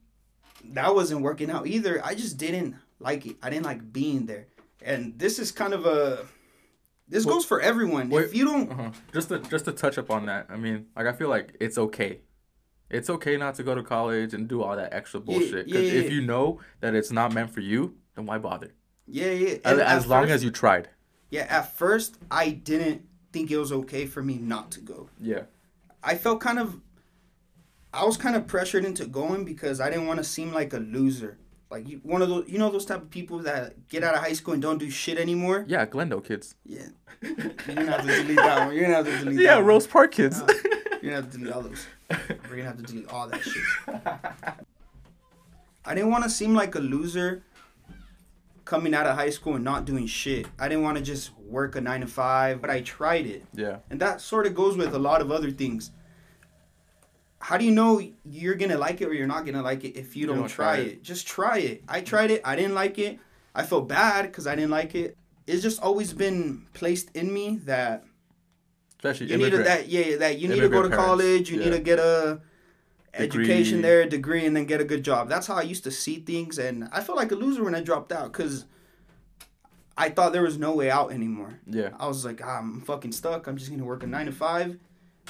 that 0.70 0.94
wasn't 0.94 1.23
working 1.23 1.50
out 1.50 1.67
either. 1.67 2.00
I 2.05 2.14
just 2.14 2.38
didn't 2.38 2.76
like 2.99 3.26
it. 3.26 3.37
I 3.43 3.50
didn't 3.50 3.67
like 3.67 3.93
being 3.93 4.26
there, 4.26 4.46
and 4.84 5.19
this 5.19 5.38
is 5.38 5.52
kind 5.52 5.75
of 5.75 5.87
a. 5.87 6.26
This 7.08 7.26
Well, 7.26 7.34
goes 7.37 7.44
for 7.44 7.61
everyone. 7.61 8.08
wait, 8.08 8.25
if 8.25 8.34
you 8.34 8.44
don't, 8.44 8.70
Uh-huh. 8.70 8.90
Just 9.12 9.29
to 9.29 9.38
just 9.40 9.64
to 9.67 9.73
touch 9.73 9.99
up 9.99 10.11
on 10.11 10.26
that. 10.26 10.46
I 10.49 10.56
mean, 10.56 10.87
like 10.96 11.06
I 11.06 11.12
feel 11.12 11.29
like 11.29 11.55
it's 11.61 11.76
okay. 11.79 12.20
It's 12.90 13.08
okay 13.11 13.37
not 13.37 13.55
to 13.56 13.62
go 13.62 13.75
to 13.75 13.82
college 13.82 14.34
and 14.34 14.46
do 14.49 14.62
all 14.62 14.76
that 14.76 14.93
extra 14.93 15.20
Yeah, 15.20 15.25
bullshit. 15.26 15.67
yeah, 15.69 15.79
Because 15.81 15.93
yeah. 15.93 16.00
if 16.00 16.12
you 16.12 16.20
know 16.23 16.61
that 16.81 16.94
it's 16.94 17.11
not 17.11 17.32
meant 17.32 17.50
for 17.50 17.61
you, 17.61 17.96
then 18.14 18.26
why 18.26 18.38
bother? 18.38 18.73
yeah, 19.06 19.31
yeah. 19.31 19.56
As, 19.64 19.79
as 19.79 20.06
long 20.06 20.25
first- 20.25 20.32
as 20.34 20.44
you 20.44 20.50
tried. 20.50 20.88
Yeah, 21.31 21.46
at 21.49 21.75
first 21.76 22.17
I 22.31 22.50
didn't 22.50 23.02
think 23.32 23.50
it 23.50 23.56
was 23.56 23.73
okay 23.73 24.06
for 24.06 24.23
me 24.23 24.37
not 24.38 24.70
to 24.73 24.81
go. 24.81 25.08
Yeah. 25.20 25.43
I 26.02 26.14
felt 26.17 26.40
kind 26.40 26.58
of 26.58 26.81
I 27.94 28.05
was 28.05 28.17
kind 28.17 28.37
of 28.37 28.46
pressured 28.46 28.85
into 28.85 29.06
going 29.06 29.44
because 29.44 29.81
I 29.81 29.90
didn't 29.90 30.06
want 30.06 30.19
to 30.19 30.25
seem 30.25 30.52
like 30.52 30.73
a 30.73 30.78
loser. 30.78 31.37
Like 31.73 31.89
you, 31.89 32.01
one 32.03 32.21
of 32.21 32.29
those 32.29 32.47
you 32.49 32.59
know 32.59 32.71
those 32.71 32.85
type 32.85 33.01
of 33.01 33.09
people 33.09 33.39
that 33.41 33.89
get 33.89 34.05
out 34.05 34.15
of 34.15 34.21
high 34.21 34.35
school 34.35 34.53
and 34.53 34.61
don't 34.61 34.77
do 34.77 34.91
shit 34.91 35.17
anymore? 35.17 35.65
Yeah, 35.67 35.87
Glendale 35.87 36.21
kids. 36.21 36.55
Yeah. 36.67 36.89
You're 37.23 37.33
gonna 37.67 37.91
have 37.91 38.03
to 38.07 38.15
delete 38.15 38.37
that 38.37 38.67
one. 38.67 38.75
You're 38.75 38.83
gonna 38.85 38.97
have 38.97 39.07
to 39.07 39.19
delete 39.25 39.41
yeah, 39.41 39.55
that 39.55 39.65
Rose 39.65 39.87
Park 39.87 40.13
kids. 40.13 40.43
Uh, 40.43 40.53
You're 41.01 41.13
gonna 41.15 41.15
have 41.23 41.33
to 41.33 41.39
delete 41.39 41.55
all 41.55 41.63
those. 41.63 41.87
We're 42.11 42.57
gonna 42.57 42.65
have 42.65 42.77
to 42.77 42.83
delete 42.83 43.09
all 43.09 43.27
that 43.27 43.41
shit. 43.43 43.63
I 45.87 45.95
didn't 45.95 46.11
want 46.11 46.25
to 46.25 46.31
seem 46.31 46.55
like 46.55 46.75
a 46.75 46.79
loser 46.79 47.43
coming 48.67 48.93
out 48.95 49.07
of 49.07 49.17
high 49.17 49.31
school 49.31 49.55
and 49.55 49.65
not 49.65 49.87
doing 49.87 50.07
shit. 50.07 50.49
I 50.59 50.69
didn't 50.69 50.85
want 50.85 50.99
to 50.99 51.03
just 51.03 51.31
work 51.39 51.75
a 51.75 51.81
nine 51.81 52.03
to 52.03 52.07
five, 52.07 52.61
but 52.61 52.69
I 52.69 52.83
tried 52.83 53.25
it. 53.27 53.47
yeah. 53.55 53.79
And 53.89 53.99
that 54.01 54.21
sort 54.21 54.47
of 54.47 54.55
goes 54.55 54.77
with 54.77 54.95
a 54.95 54.99
lot 54.99 55.23
of 55.23 55.33
other 55.33 55.51
things. 55.51 55.91
How 57.43 57.56
do 57.56 57.65
you 57.65 57.73
know 57.73 58.00
you're 58.25 58.55
gonna 58.55 58.79
like 58.79 59.00
it 59.00 59.09
or 59.09 59.15
you're 59.15 59.27
not 59.27 59.44
gonna 59.44 59.62
like 59.62 59.83
it 59.83 59.97
if 59.97 60.15
you, 60.15 60.29
don't, 60.29 60.47
try, 60.47 60.77
it. 60.77 61.03
Just 61.03 61.27
try 61.27 61.59
it. 61.59 61.83
I 61.89 62.00
tried 62.00 62.31
it. 62.31 62.41
I 62.44 62.55
didn't 62.55 62.75
like 62.75 63.00
it. 63.00 63.19
I 63.53 63.65
felt 63.65 63.89
bad 63.89 64.27
because 64.27 64.47
I 64.47 64.55
didn't 64.55 64.71
like 64.71 64.94
it. 64.94 65.17
It's 65.49 65.61
just 65.61 65.83
always 65.83 66.12
been 66.12 66.67
placed 66.73 67.11
in 67.17 67.35
me 67.35 67.56
that 67.65 68.05
Especially 68.97 69.27
you 69.27 69.39
need 69.39 69.50
to, 69.50 69.59
that 69.65 69.89
yeah 69.89 70.19
that 70.19 70.39
you 70.39 70.47
need 70.47 70.61
to 70.61 70.69
go 70.69 70.83
to 70.83 70.89
parents, 70.89 71.05
college. 71.05 71.50
You 71.50 71.59
yeah. 71.59 71.65
need 71.65 71.71
to 71.73 71.81
get 71.81 71.99
a 71.99 72.40
education 73.12 73.78
Degree. 73.78 73.83
there, 73.83 74.07
degree, 74.07 74.47
and 74.47 74.55
then 74.55 74.64
get 74.64 74.81
a 74.81 74.85
good 74.85 75.02
job. 75.02 75.28
That's 75.28 75.49
how 75.49 75.57
I 75.57 75.62
used 75.62 75.83
to 75.83 75.90
see 75.90 76.21
things, 76.21 76.61
and 76.61 76.88
I 76.93 77.00
felt 77.00 77.19
like 77.19 77.33
a 77.33 77.35
loser 77.35 77.64
when 77.64 77.75
I 77.75 77.81
dropped 77.81 78.12
out 78.12 78.33
because 78.33 78.66
I 79.97 80.11
thought 80.11 80.33
there 80.33 80.43
was 80.43 80.59
no 80.59 80.73
way 80.75 80.90
out 80.93 81.11
anymore. 81.11 81.59
yeah. 81.66 81.90
I 81.99 82.07
was 82.07 82.25
like, 82.25 82.40
ah, 82.40 82.61
I'm 82.61 82.83
fucking 82.83 83.11
stuck. 83.11 83.49
I'm 83.49 83.57
just 83.57 83.69
gonna 83.73 83.85
work 83.85 84.05
a 84.05 84.07
nine 84.07 84.26
to 84.26 84.33
five. 84.33 84.78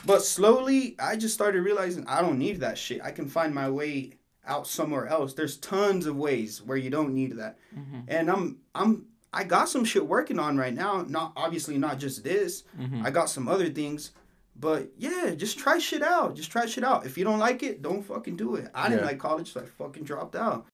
But 0.05 0.25
slowly, 0.25 0.97
I 0.99 1.17
just 1.17 1.35
started 1.35 1.63
realizing 1.63 2.07
I 2.07 2.21
don't 2.21 2.39
need 2.39 2.61
that 2.61 2.77
shit. 2.79 3.01
I 3.03 3.11
can 3.13 3.29
find 3.29 3.55
my 3.55 3.71
way 3.71 4.15
out 4.47 4.67
somewhere 4.67 5.07
else. 5.07 5.35
There's 5.35 5.57
tons 5.59 6.07
of 6.07 6.17
ways 6.17 6.61
where 6.63 6.77
you 6.77 6.91
don't 6.91 7.15
need 7.15 7.37
that. 7.37 7.59
Mhm. 7.77 8.05
And 8.09 8.31
I'm 8.31 8.59
I'm 8.75 9.07
I 9.33 9.45
got 9.45 9.69
some 9.69 9.85
shit 9.85 10.07
working 10.07 10.39
on 10.39 10.59
right 10.59 10.75
now. 10.75 11.03
Not 11.09 11.33
obviously 11.37 11.79
not 11.79 11.99
just 11.99 12.25
this. 12.25 12.65
Mhm. 12.79 13.05
I 13.05 13.11
got 13.11 13.31
some 13.31 13.47
other 13.49 13.69
things. 13.71 14.11
But 14.55 14.91
yeah, 14.99 15.35
just 15.35 15.59
try 15.59 15.79
shit 15.79 16.03
out. 16.03 16.35
Just 16.37 16.51
try 16.51 16.67
shit 16.67 16.85
out. 16.85 17.07
If 17.07 17.17
you 17.17 17.25
don't 17.25 17.39
like 17.39 17.63
it, 17.63 17.81
don't 17.81 18.03
fucking 18.03 18.37
do 18.37 18.57
it. 18.57 18.71
I 18.75 18.89
didn't 18.89 19.05
like 19.07 19.19
college, 19.19 19.53
so 19.53 19.61
I 19.61 19.65
fucking 19.65 20.05
dropped 20.05 20.37
out. 20.37 20.67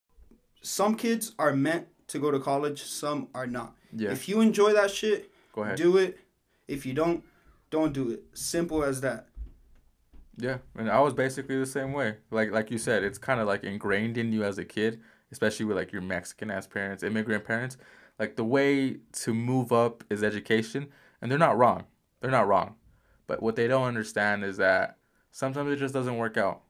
Some 0.63 0.97
kids 0.97 1.33
are 1.39 1.53
meant 1.55 1.87
to 2.09 2.19
go 2.19 2.31
to 2.33 2.41
college, 2.41 2.83
some 2.83 3.29
are 3.35 3.47
not. 3.47 3.77
Yeah. 3.93 4.11
If 4.11 4.29
you 4.29 4.41
enjoy 4.41 4.73
that 4.73 4.91
shit, 4.91 5.31
Go 5.53 5.63
ahead. 5.63 5.77
do 5.77 5.97
it. 5.99 6.19
If 6.67 6.85
you 6.87 6.93
don't, 6.95 7.23
don't 7.71 7.93
do 7.93 8.11
it. 8.11 8.25
Simple 8.35 8.83
as 8.83 9.01
that. 9.03 9.29
Yeah, 10.37 10.59
and 10.77 10.89
I 10.89 11.01
was 11.01 11.15
basically 11.15 11.59
the 11.59 11.67
same 11.67 11.93
way. 11.93 12.17
Like 12.31 12.53
like 12.53 12.71
you 12.71 12.79
said, 12.79 13.03
it's 13.03 13.19
kind 13.19 13.41
of 13.41 13.47
like 13.49 13.65
ingrained 13.65 14.17
in 14.17 14.33
you 14.33 14.45
as 14.45 14.57
a 14.57 14.65
kid, 14.65 15.01
especially 15.33 15.67
with 15.67 15.77
like 15.77 15.93
your 15.93 16.03
Mexican 16.03 16.51
ass 16.51 16.67
parents, 16.67 17.03
immigrant 17.03 17.45
parents. 17.45 17.77
Like 18.19 18.37
the 18.37 18.45
way 18.45 18.99
to 19.13 19.35
move 19.35 19.73
up 19.73 20.05
is 20.11 20.23
education, 20.23 20.89
and 21.21 21.31
they're 21.31 21.39
not 21.39 21.59
wrong. 21.59 21.85
They're 22.21 22.31
not 22.31 22.47
wrong. 22.47 22.77
But 23.27 23.43
what 23.43 23.57
they 23.57 23.67
don't 23.67 23.87
understand 23.87 24.45
is 24.45 24.57
that 24.59 24.99
sometimes 25.33 25.73
it 25.73 25.77
just 25.77 25.95
doesn't 25.95 26.17
work 26.17 26.37
out. 26.37 26.63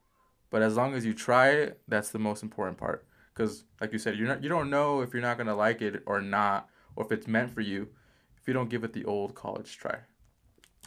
But 0.49 0.63
as 0.63 0.75
long 0.75 0.95
as 0.95 1.05
you 1.05 1.13
try 1.13 1.49
it, 1.49 1.79
that's 1.87 2.09
the 2.09 2.19
most 2.19 2.41
important 2.41 2.77
part. 2.79 3.05
Cuz 3.35 3.65
like 3.79 3.93
you 3.93 3.99
said, 3.99 4.17
you're 4.17 4.27
not 4.27 4.43
you 4.43 4.49
don't 4.49 4.71
know 4.71 5.01
if 5.01 5.13
you're 5.13 5.21
not 5.21 5.37
going 5.37 5.47
to 5.47 5.55
like 5.55 5.81
it 5.81 6.01
or 6.07 6.21
not 6.21 6.69
or 6.95 7.05
if 7.05 7.11
it's 7.11 7.27
meant 7.27 7.51
for 7.51 7.61
you 7.61 7.89
if 8.37 8.47
you 8.47 8.53
don't 8.53 8.69
give 8.69 8.83
it 8.83 8.93
the 8.93 9.05
old 9.05 9.35
college 9.35 9.77
try. 9.77 9.99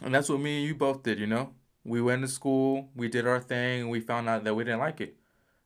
And 0.03 0.13
that's 0.13 0.29
what 0.29 0.39
me 0.39 0.59
and 0.59 0.67
you 0.67 0.75
both 0.75 1.03
did, 1.03 1.19
you 1.19 1.27
know? 1.27 1.53
we 1.83 2.01
went 2.01 2.21
to 2.21 2.27
school, 2.27 2.89
we 2.95 3.07
did 3.09 3.27
our 3.27 3.39
thing, 3.39 3.81
and 3.81 3.89
we 3.89 3.99
found 3.99 4.29
out 4.29 4.43
that 4.43 4.55
we 4.55 4.63
didn't 4.63 4.79
like 4.79 5.01
it. 5.01 5.15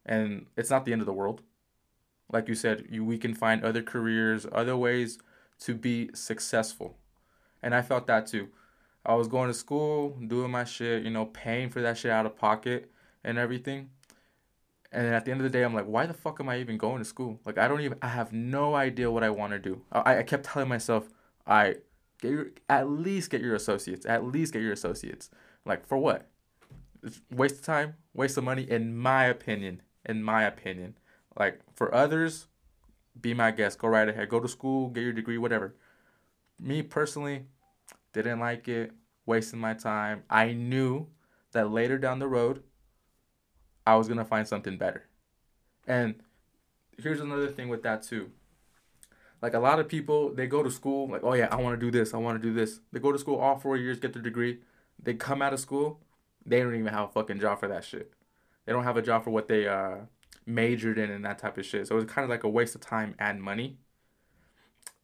And 0.05 0.47
it's 0.55 0.69
not 0.69 0.85
the 0.85 0.91
end 0.91 1.01
of 1.01 1.05
the 1.05 1.13
world. 1.13 1.41
Like 2.31 2.47
you 2.47 2.55
said, 2.55 2.87
you, 2.89 3.05
we 3.05 3.17
can 3.17 3.33
find 3.33 3.63
other 3.63 3.83
careers, 3.83 4.45
other 4.51 4.75
ways 4.75 5.19
to 5.59 5.75
be 5.75 6.09
successful. 6.13 6.97
And 7.61 7.75
I 7.75 7.81
felt 7.81 8.07
that 8.07 8.27
too. 8.27 8.49
I 9.05 9.13
was 9.15 9.27
going 9.27 9.47
to 9.47 9.53
school, 9.53 10.17
doing 10.25 10.51
my 10.51 10.63
shit, 10.63 11.03
you 11.03 11.09
know, 11.09 11.25
paying 11.25 11.69
for 11.69 11.81
that 11.81 11.97
shit 11.97 12.11
out 12.11 12.25
of 12.25 12.35
pocket. 12.35 12.91
and 13.23 13.37
everything. 13.37 13.89
And 14.91 15.07
at 15.07 15.25
the 15.25 15.31
end 15.31 15.41
of 15.41 15.43
the 15.43 15.49
day, 15.49 15.63
I'm 15.63 15.73
like, 15.73 15.85
why 15.85 16.05
the 16.05 16.13
fuck 16.13 16.39
am 16.39 16.47
I 16.47 16.59
even 16.59 16.77
going 16.77 16.99
to 16.99 17.05
school? 17.05 17.41
Like, 17.45 17.57
I 17.57 17.67
don't 17.67 17.81
even, 17.81 17.97
I 18.01 18.07
have 18.07 18.31
no 18.31 18.73
idea 18.73 19.11
what 19.11 19.21
I 19.23 19.29
want 19.29 19.51
to 19.51 19.59
do. 19.59 19.81
I, 19.91 20.19
I 20.19 20.23
kept 20.23 20.45
telling 20.45 20.69
myself, 20.69 21.09
I 21.45 21.77
get 22.21 22.31
your, 22.31 22.47
at 22.69 22.89
least 22.89 23.29
get 23.29 23.41
your 23.41 23.55
associates, 23.55 24.05
at 24.05 24.25
least 24.25 24.53
get 24.53 24.61
your 24.61 24.73
associates. 24.73 25.29
Like, 25.65 25.85
for 25.87 25.97
what? 25.97 26.27
It's 27.03 27.21
waste 27.31 27.55
of 27.55 27.61
time, 27.61 27.95
waste 28.13 28.37
of 28.37 28.43
money, 28.43 28.63
in 28.63 28.97
my 28.97 29.25
opinion. 29.25 29.81
In 30.05 30.23
my 30.23 30.43
opinion. 30.43 30.97
Like, 31.37 31.59
for 31.75 31.93
others, 31.93 32.47
be 33.19 33.33
my 33.33 33.51
guest. 33.51 33.79
Go 33.79 33.87
right 33.87 34.07
ahead. 34.07 34.29
Go 34.29 34.39
to 34.39 34.47
school, 34.47 34.89
get 34.89 35.03
your 35.03 35.13
degree, 35.13 35.37
whatever. 35.37 35.75
Me 36.59 36.81
personally, 36.81 37.45
didn't 38.13 38.39
like 38.39 38.67
it, 38.67 38.91
wasting 39.25 39.59
my 39.59 39.73
time. 39.73 40.23
I 40.29 40.53
knew 40.53 41.07
that 41.51 41.71
later 41.71 41.97
down 41.97 42.19
the 42.19 42.27
road, 42.27 42.63
I 43.85 43.95
was 43.95 44.07
gonna 44.07 44.25
find 44.25 44.47
something 44.47 44.77
better. 44.77 45.03
And 45.85 46.15
here's 46.97 47.19
another 47.19 47.47
thing 47.47 47.69
with 47.69 47.83
that 47.83 48.03
too. 48.03 48.31
Like 49.41 49.53
a 49.53 49.59
lot 49.59 49.79
of 49.79 49.87
people, 49.87 50.33
they 50.33 50.47
go 50.47 50.63
to 50.63 50.71
school 50.71 51.07
like, 51.09 51.23
oh 51.23 51.33
yeah, 51.33 51.47
I 51.51 51.57
want 51.57 51.79
to 51.79 51.85
do 51.85 51.91
this, 51.91 52.13
I 52.13 52.17
want 52.17 52.41
to 52.41 52.47
do 52.47 52.53
this. 52.53 52.79
They 52.91 52.99
go 52.99 53.11
to 53.11 53.19
school 53.19 53.35
all 53.37 53.57
four 53.57 53.77
years, 53.77 53.99
get 53.99 54.13
their 54.13 54.21
degree. 54.21 54.59
They 55.01 55.13
come 55.13 55.41
out 55.41 55.53
of 55.53 55.59
school, 55.59 55.99
they 56.45 56.59
don't 56.59 56.73
even 56.73 56.91
have 56.93 57.09
a 57.09 57.11
fucking 57.11 57.39
job 57.39 57.59
for 57.59 57.67
that 57.67 57.83
shit. 57.83 58.13
They 58.65 58.73
don't 58.73 58.83
have 58.83 58.97
a 58.97 59.01
job 59.01 59.23
for 59.23 59.29
what 59.29 59.47
they 59.47 59.67
uh, 59.67 59.97
majored 60.45 60.97
in 60.97 61.11
and 61.11 61.23
that 61.23 61.39
type 61.39 61.57
of 61.57 61.65
shit. 61.65 61.87
So 61.87 61.97
it's 61.97 62.11
kind 62.11 62.23
of 62.23 62.29
like 62.29 62.43
a 62.43 62.49
waste 62.49 62.73
of 62.73 62.81
time 62.81 63.15
and 63.19 63.41
money. 63.41 63.77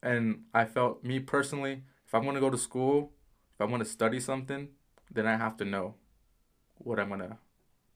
And 0.02 0.42
I 0.52 0.64
felt, 0.64 1.04
me 1.04 1.20
personally, 1.20 1.82
if 2.06 2.14
I'm 2.14 2.24
gonna 2.24 2.40
go 2.40 2.50
to 2.50 2.58
school, 2.58 3.12
if 3.54 3.60
I'm 3.60 3.70
gonna 3.70 3.84
study 3.84 4.20
something, 4.20 4.68
then 5.12 5.26
I 5.26 5.36
have 5.36 5.56
to 5.58 5.64
know 5.64 5.94
what 6.78 6.98
I'm 6.98 7.08
gonna 7.08 7.38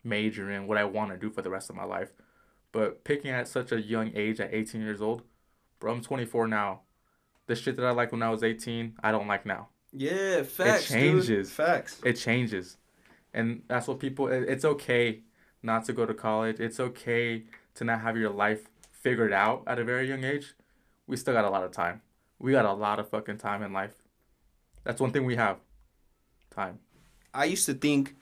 major 0.05 0.51
in, 0.51 0.67
what 0.67 0.79
I 0.79 0.85
want 0.85 1.11
to 1.11 1.17
do 1.17 1.31
for 1.31 1.43
the 1.43 1.51
rest 1.51 1.69
of 1.69 1.77
my 1.77 1.85
life. 1.85 2.13
But 2.73 3.05
picking 3.05 3.31
at 3.31 3.49
such 3.49 3.73
a 3.73 3.81
young 3.81 4.13
age, 4.15 4.41
at 4.41 4.53
18 4.53 4.81
years 4.81 5.01
old, 5.01 5.23
bro, 5.79 5.93
I'm 5.93 6.03
24 6.03 6.49
now. 6.49 6.81
The 7.47 7.55
shit 7.55 7.77
that 7.77 7.85
I 7.85 7.91
liked 7.91 8.13
when 8.13 8.23
I 8.23 8.31
was 8.31 8.43
18, 8.43 8.99
I 9.03 9.11
don't 9.11 9.27
like 9.27 9.47
now. 9.47 9.69
Yeah, 9.93 10.43
facts. 10.43 10.91
it 10.91 10.95
changes. 10.95 11.49
Dude. 11.49 11.49
Facts. 11.49 12.01
It 12.05 12.15
changes, 12.15 12.77
and 13.33 13.63
that's 13.69 13.89
what 13.89 13.99
people. 13.99 14.29
It's 14.29 14.65
okay 14.65 15.21
not 15.63 15.85
to 15.87 15.93
go 15.93 16.05
to 16.05 16.13
college. 16.15 16.61
It's 16.61 16.79
okay 16.79 17.45
to 17.75 17.85
not 17.85 18.03
have 18.03 18.17
your 18.17 18.31
life 18.31 18.69
figured 18.91 19.33
out 19.33 19.63
at 19.67 19.79
a 19.79 19.85
very 19.85 20.09
young 20.09 20.25
age. 20.25 20.55
We 21.07 21.17
still 21.17 21.33
got 21.33 21.45
a 21.45 21.51
lot 21.51 21.65
of 21.65 21.73
time. 21.73 22.03
We 22.39 22.53
got 22.53 22.67
a 22.67 22.73
lot 22.73 22.99
of 22.99 23.09
fucking 23.09 23.39
time 23.39 23.63
in 23.63 23.73
life. 23.73 23.95
That's 24.85 25.01
one 25.01 25.11
thing 25.11 25.25
we 25.25 25.37
have. 25.37 25.59
Time. 26.51 26.81
I 27.33 27.45
used 27.45 27.67
to 27.67 27.75
think 27.75 28.17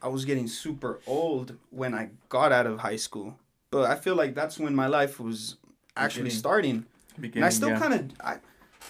I 0.00 0.08
was 0.08 0.24
getting 0.24 0.46
super 0.48 1.00
old 1.06 1.56
when 1.70 1.94
I 1.94 2.10
got 2.28 2.52
out 2.52 2.66
of 2.66 2.80
high 2.80 2.96
school, 2.96 3.38
but 3.70 3.90
I 3.90 3.96
feel 3.96 4.14
like 4.14 4.34
that's 4.34 4.58
when 4.58 4.74
my 4.74 4.86
life 4.86 5.20
was 5.20 5.56
actually 5.98 6.24
Beginning. 6.24 6.38
starting. 6.38 6.86
Beginning, 7.20 7.36
and 7.38 7.44
I 7.44 7.48
still 7.50 7.70
yeah. 7.70 7.78
kind 7.78 7.94
of 7.94 8.10
I, 8.20 8.36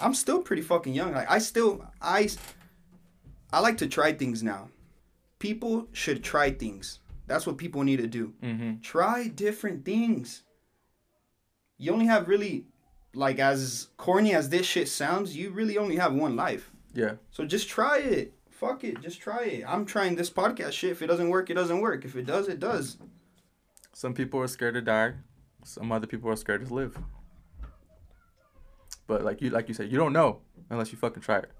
I'm 0.00 0.14
still 0.14 0.42
pretty 0.42 0.62
fucking 0.62 0.94
young. 0.94 1.12
Like 1.12 1.30
I 1.30 1.38
still 1.38 1.84
I 2.00 2.28
I 3.52 3.60
like 3.60 3.78
to 3.78 3.86
try 3.86 4.12
things 4.12 4.42
now. 4.42 4.68
People 5.38 5.88
should 5.92 6.22
try 6.22 6.50
things. 6.50 7.00
That's 7.26 7.46
what 7.46 7.58
people 7.58 7.82
need 7.82 7.98
to 7.98 8.06
do. 8.06 8.32
Mm-hmm. 8.42 8.80
Try 8.80 9.28
different 9.28 9.84
things. 9.84 10.42
You 11.76 11.92
only 11.92 12.06
have 12.06 12.28
really 12.28 12.66
like 13.14 13.38
as 13.38 13.88
corny 13.96 14.34
as 14.34 14.48
this 14.48 14.66
shit 14.66 14.88
sounds, 14.88 15.36
you 15.36 15.50
really 15.50 15.78
only 15.78 15.96
have 15.96 16.12
one 16.14 16.36
life. 16.36 16.70
Yeah. 16.94 17.14
So 17.30 17.44
just 17.44 17.68
try 17.68 17.98
it. 17.98 18.32
Fuck 18.50 18.82
it, 18.82 19.00
just 19.00 19.20
try 19.20 19.44
it. 19.44 19.64
I'm 19.66 19.86
trying 19.86 20.16
this 20.16 20.30
podcast 20.30 20.72
shit. 20.72 20.90
If 20.90 21.02
it 21.02 21.06
doesn't 21.06 21.28
work, 21.28 21.48
it 21.48 21.54
doesn't 21.54 21.80
work. 21.80 22.04
If 22.04 22.16
it 22.16 22.26
does, 22.26 22.48
it 22.48 22.58
does. 22.58 22.96
Some 23.92 24.14
people 24.14 24.40
are 24.40 24.48
scared 24.48 24.74
to 24.74 24.82
die. 24.82 25.14
Some 25.68 25.92
other 25.92 26.06
people 26.06 26.30
are 26.30 26.36
scared 26.36 26.66
to 26.66 26.72
live. 26.72 26.96
But 29.06 29.22
like 29.22 29.42
you, 29.42 29.50
like 29.50 29.68
you 29.68 29.74
said, 29.74 29.92
you 29.92 29.98
don't 29.98 30.14
know 30.14 30.40
unless 30.70 30.92
you 30.92 30.98
fucking 30.98 31.22
try 31.22 31.40
it. 31.40 31.50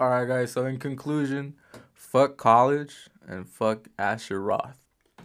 All 0.00 0.08
right, 0.08 0.26
guys. 0.26 0.52
So 0.52 0.64
in 0.64 0.78
conclusion, 0.78 1.54
fuck 1.92 2.38
college 2.38 3.10
and 3.28 3.46
fuck 3.46 3.88
Asher 3.98 4.40
Roth. 4.40 4.78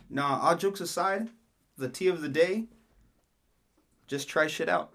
Nah, 0.10 0.42
all 0.42 0.58
jokes 0.58 0.82
aside, 0.82 1.30
the 1.78 1.88
tea 1.88 2.08
of 2.08 2.22
the 2.22 2.28
day, 2.28 2.66
just 4.08 4.28
try 4.28 4.48
shit 4.48 4.68
out. 4.68 4.92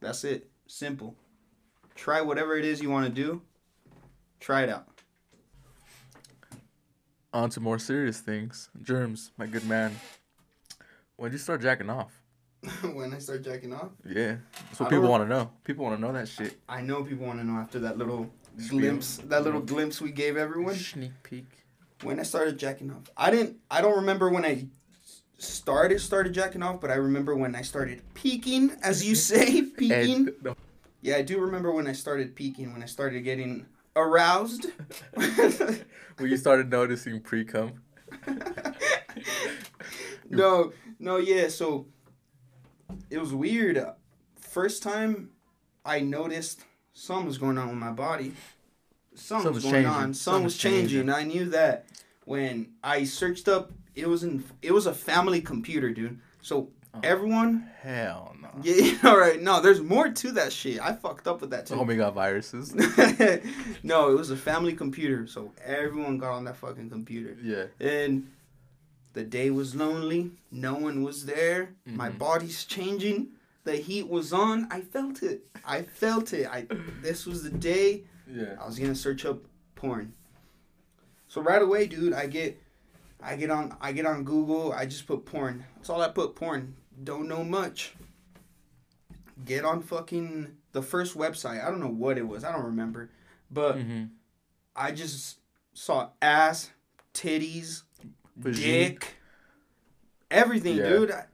That's 0.00 0.22
it. 0.22 0.48
Simple. 0.68 1.16
Try 1.96 2.20
whatever 2.20 2.56
it 2.56 2.64
is 2.64 2.80
you 2.80 2.88
want 2.88 3.06
to 3.06 3.12
do. 3.12 3.42
Try 4.38 4.62
it 4.62 4.68
out. 4.68 4.86
On 7.32 7.50
to 7.50 7.58
more 7.58 7.80
serious 7.80 8.20
things. 8.20 8.68
Germs, 8.80 9.32
my 9.36 9.46
good 9.46 9.66
man. 9.66 9.96
When 11.22 11.30
did 11.30 11.36
you 11.36 11.42
start 11.44 11.62
jacking 11.62 11.88
off? 11.88 12.10
when 12.94 13.14
I 13.14 13.18
start 13.20 13.44
jacking 13.44 13.72
off, 13.72 13.90
Yeah, 14.04 14.38
that's 14.66 14.80
what 14.80 14.88
I 14.88 14.90
people 14.90 15.08
want 15.08 15.22
to 15.22 15.28
know. 15.28 15.52
People 15.62 15.84
want 15.84 15.96
to 15.96 16.00
know 16.04 16.12
that 16.12 16.26
shit. 16.26 16.58
I 16.68 16.80
know 16.80 17.04
people 17.04 17.24
want 17.26 17.38
to 17.38 17.46
know 17.46 17.60
after 17.60 17.78
that 17.78 17.96
little 17.96 18.28
Spiel. 18.58 18.80
glimpse, 18.80 19.18
that 19.18 19.44
little 19.44 19.60
glimpse 19.60 20.00
we 20.00 20.10
gave 20.10 20.36
everyone. 20.36 20.74
Sneak 20.74 21.12
peek. 21.22 21.46
when 22.02 22.18
I 22.18 22.24
started 22.24 22.58
jacking 22.58 22.90
off. 22.90 23.02
I 23.16 23.30
didn't 23.30 23.58
I 23.70 23.80
don't 23.82 23.94
remember 23.98 24.30
when 24.30 24.44
I 24.44 24.66
started 25.38 26.00
started 26.00 26.34
jacking 26.34 26.64
off, 26.64 26.80
but 26.80 26.90
I 26.90 26.94
remember 26.94 27.36
when 27.36 27.54
I 27.54 27.62
started 27.62 28.02
peeking, 28.14 28.72
as 28.82 29.04
you 29.06 29.14
say, 29.30 29.62
peeking. 29.62 30.30
No, 30.42 30.56
Yeah, 31.02 31.18
I 31.18 31.22
do 31.22 31.38
remember 31.38 31.70
when 31.70 31.86
I 31.86 31.92
started 31.92 32.34
peeking. 32.34 32.72
when 32.72 32.82
I 32.82 32.86
started 32.86 33.20
getting 33.22 33.66
aroused. 33.94 34.66
when 35.14 35.84
you 36.30 36.36
started 36.36 36.68
noticing 36.68 37.20
pre 37.20 37.44
cum. 37.44 37.74
no, 40.36 40.72
no, 40.98 41.16
yeah, 41.18 41.48
so 41.48 41.86
it 43.10 43.18
was 43.18 43.32
weird. 43.32 43.84
First 44.40 44.82
time 44.82 45.30
I 45.84 46.00
noticed 46.00 46.60
something 46.92 47.26
was 47.26 47.38
going 47.38 47.58
on 47.58 47.68
with 47.68 47.78
my 47.78 47.92
body. 47.92 48.32
Something 49.14 49.52
was 49.52 49.62
going 49.62 49.74
changing. 49.74 49.90
on. 49.92 50.14
Something 50.14 50.44
was 50.44 50.54
Something's 50.54 50.90
changing. 50.90 51.10
I 51.10 51.24
knew 51.24 51.46
that 51.50 51.86
when 52.24 52.72
I 52.82 53.04
searched 53.04 53.48
up 53.48 53.72
it 53.94 54.08
was 54.08 54.22
in 54.24 54.42
it 54.62 54.72
was 54.72 54.86
a 54.86 54.94
family 54.94 55.40
computer, 55.40 55.90
dude. 55.90 56.18
So 56.40 56.68
Oh. 56.94 57.00
everyone 57.04 57.70
Hell 57.80 58.36
no. 58.42 58.48
Yeah, 58.62 58.94
all 59.04 59.16
right. 59.18 59.40
No, 59.40 59.62
there's 59.62 59.80
more 59.80 60.10
to 60.10 60.32
that 60.32 60.52
shit. 60.52 60.78
I 60.78 60.92
fucked 60.92 61.26
up 61.26 61.40
with 61.40 61.48
that 61.50 61.64
too. 61.64 61.74
Homie 61.74 61.96
got 61.96 62.12
viruses. 62.12 62.74
no, 63.82 64.10
it 64.10 64.18
was 64.18 64.30
a 64.30 64.36
family 64.36 64.74
computer, 64.74 65.26
so 65.26 65.52
everyone 65.64 66.18
got 66.18 66.32
on 66.32 66.44
that 66.44 66.56
fucking 66.56 66.90
computer. 66.90 67.34
yeah. 67.42 67.64
And 67.80 68.30
the 69.12 69.24
day 69.24 69.50
was 69.50 69.74
lonely. 69.74 70.32
No 70.50 70.74
one 70.74 71.02
was 71.02 71.26
there. 71.26 71.74
My 71.84 72.08
Mhm. 72.10 72.18
body's 72.18 72.64
changing. 72.64 73.28
The 73.64 73.76
heat 73.76 74.08
was 74.08 74.32
on. 74.32 74.66
I 74.70 74.80
felt 74.80 75.22
it. 75.22 75.46
I 75.64 75.82
felt 75.82 76.32
it. 76.32 76.46
I 76.46 76.66
this 77.02 77.26
was 77.26 77.42
the 77.42 77.50
day 77.50 78.04
Yeah. 78.26 78.56
I 78.60 78.66
was 78.66 78.78
gonna 78.78 78.94
search 78.94 79.24
up 79.24 79.38
porn. 79.74 80.14
So 81.28 81.40
right 81.42 81.62
away, 81.62 81.86
dude, 81.86 82.12
I 82.12 82.26
get 82.26 82.60
I 83.22 83.36
get 83.36 83.50
on 83.50 83.76
I 83.80 83.92
get 83.92 84.06
on 84.06 84.24
Google, 84.24 84.72
I 84.72 84.86
just 84.86 85.06
put 85.06 85.24
porn. 85.26 85.64
That's 85.76 85.90
all 85.90 86.00
I 86.02 86.08
put 86.08 86.34
porn. 86.34 86.74
Don't 87.04 87.28
know 87.28 87.44
much. 87.44 87.94
Get 89.44 89.64
on 89.64 89.82
fucking 89.82 90.56
the 90.72 90.82
first 90.82 91.16
website. 91.16 91.64
I 91.64 91.70
don't 91.70 91.80
know 91.80 91.88
what 91.88 92.18
it 92.18 92.26
was. 92.26 92.44
I 92.44 92.52
don't 92.52 92.64
remember. 92.66 93.10
But 93.50 93.76
Mm-hmm. 93.76 94.04
I 94.74 94.90
just 94.92 95.38
saw 95.74 96.10
ass, 96.22 96.70
titties, 97.12 97.82
dick, 98.40 99.14
everything, 100.30 100.76
Yeah. 100.76 100.88
dude. 100.88 101.10
I, 101.10 101.24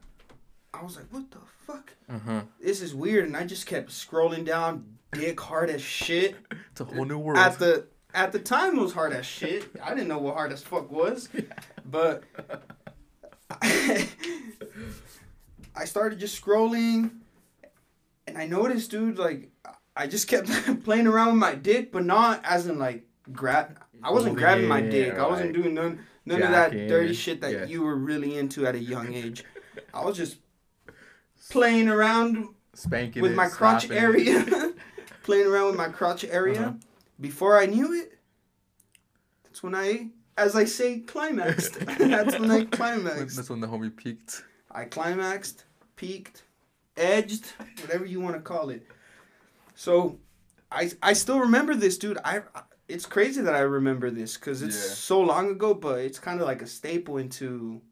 I 0.75 0.83
was 0.83 0.97
like, 0.97 1.07
what 1.11 1.31
the 1.31 1.39
fuck? 1.67 1.95
Huh. 2.11 2.43
This 2.61 2.81
is 2.83 2.95
weird. 2.95 3.27
And 3.27 3.37
I 3.37 3.45
just 3.45 3.67
kept 3.67 3.91
scrolling 3.91 4.45
down, 4.45 4.85
dick 5.13 5.39
hard 5.41 5.71
as 5.71 5.83
shit. 5.83 6.37
It's 6.73 6.81
a 6.81 6.85
whole 6.85 7.05
new 7.05 7.19
world. 7.19 7.39
At 7.39 7.59
the 7.59 7.87
at 8.15 8.33
the 8.33 8.39
time, 8.39 8.79
it 8.79 8.81
was 8.81 8.93
hard 8.93 9.13
as 9.13 9.27
shit. 9.27 9.69
I 9.83 9.91
didn't 9.91 10.09
know 10.09 10.19
what 10.19 10.35
hard 10.35 10.53
as 10.53 10.63
fuck 10.63 10.91
was, 10.93 11.29
but 11.85 12.23
I 15.77 15.85
started 15.85 16.19
just 16.19 16.41
scrolling, 16.43 17.11
and 18.27 18.37
I 18.39 18.47
noticed, 18.47 18.91
dude, 18.91 19.19
like 19.19 19.51
I 19.97 20.07
just 20.07 20.29
kept 20.29 20.49
playing 20.85 21.07
around 21.07 21.29
with 21.33 21.37
my 21.41 21.55
dick, 21.55 21.93
but 21.93 22.05
not 22.05 22.41
as 22.45 22.67
in 22.67 22.79
like 22.79 23.05
grab. 23.33 23.79
I 24.03 24.11
wasn't 24.13 24.31
Holding 24.31 24.35
grabbing 24.45 24.69
my 24.69 24.81
it, 24.81 24.91
dick. 24.91 25.15
I 25.15 25.27
wasn't 25.27 25.53
doing 25.53 25.75
none 25.75 25.99
none 26.29 26.43
of 26.43 26.51
that 26.51 26.73
dirty 26.73 27.15
shit 27.15 27.41
that 27.41 27.53
yeah. 27.53 27.65
you 27.65 27.83
were 27.83 27.97
really 27.97 28.37
into 28.37 28.67
at 28.67 28.75
a 28.75 28.79
young 28.79 29.15
age. 29.15 29.45
I 29.93 30.05
was 30.05 30.17
just 30.17 30.39
playing 31.51 31.89
around 31.89 32.49
Spanking 32.75 33.23
with 33.23 33.33
it, 33.33 33.37
my 33.37 33.49
crotch 33.49 33.91
area, 33.91 34.45
playing 35.23 35.47
around 35.47 35.67
with 35.67 35.77
my 35.77 35.89
crotch 35.89 36.25
area. 36.25 36.61
Uh-huh. 36.61 36.73
Before 37.21 37.59
I 37.59 37.67
knew 37.67 37.93
it, 37.93 38.19
that's 39.45 39.63
when 39.63 39.75
I, 39.75 40.11
as 40.37 40.55
I 40.55 40.65
say, 40.65 41.01
climaxed. 41.01 41.81
that's 41.99 42.39
when 42.39 42.51
I 42.51 42.65
climaxed. 42.67 43.37
That's 43.37 43.51
when 43.51 43.61
the 43.61 43.67
homie 43.67 43.95
peaked. 43.95 44.45
I 44.71 44.85
climaxed, 44.85 45.65
peaked, 45.97 46.45
edged, 46.97 47.47
whatever 47.81 48.05
you 48.05 48.21
want 48.21 48.37
to 48.37 48.43
call 48.43 48.71
it. 48.71 48.87
So, 49.75 50.19
I 50.71 50.93
I 51.03 51.15
still 51.15 51.41
remember 51.41 51.75
this, 51.75 51.99
dude. 51.99 52.19
I 52.25 52.43
it's 52.89 53.07
crazy 53.07 53.41
that 53.43 53.55
I 53.55 53.61
remember 53.61 54.11
this 54.11 54.37
because 54.37 54.63
it's 54.63 54.77
Yeah. 54.77 54.95
so 54.95 55.21
long 55.21 55.51
ago, 55.51 55.75
but 55.75 56.01
it's 56.01 56.19
kind 56.19 56.41
of 56.41 56.47
like 56.47 56.63
a 56.63 56.67
staple 56.67 57.19
into 57.19 57.83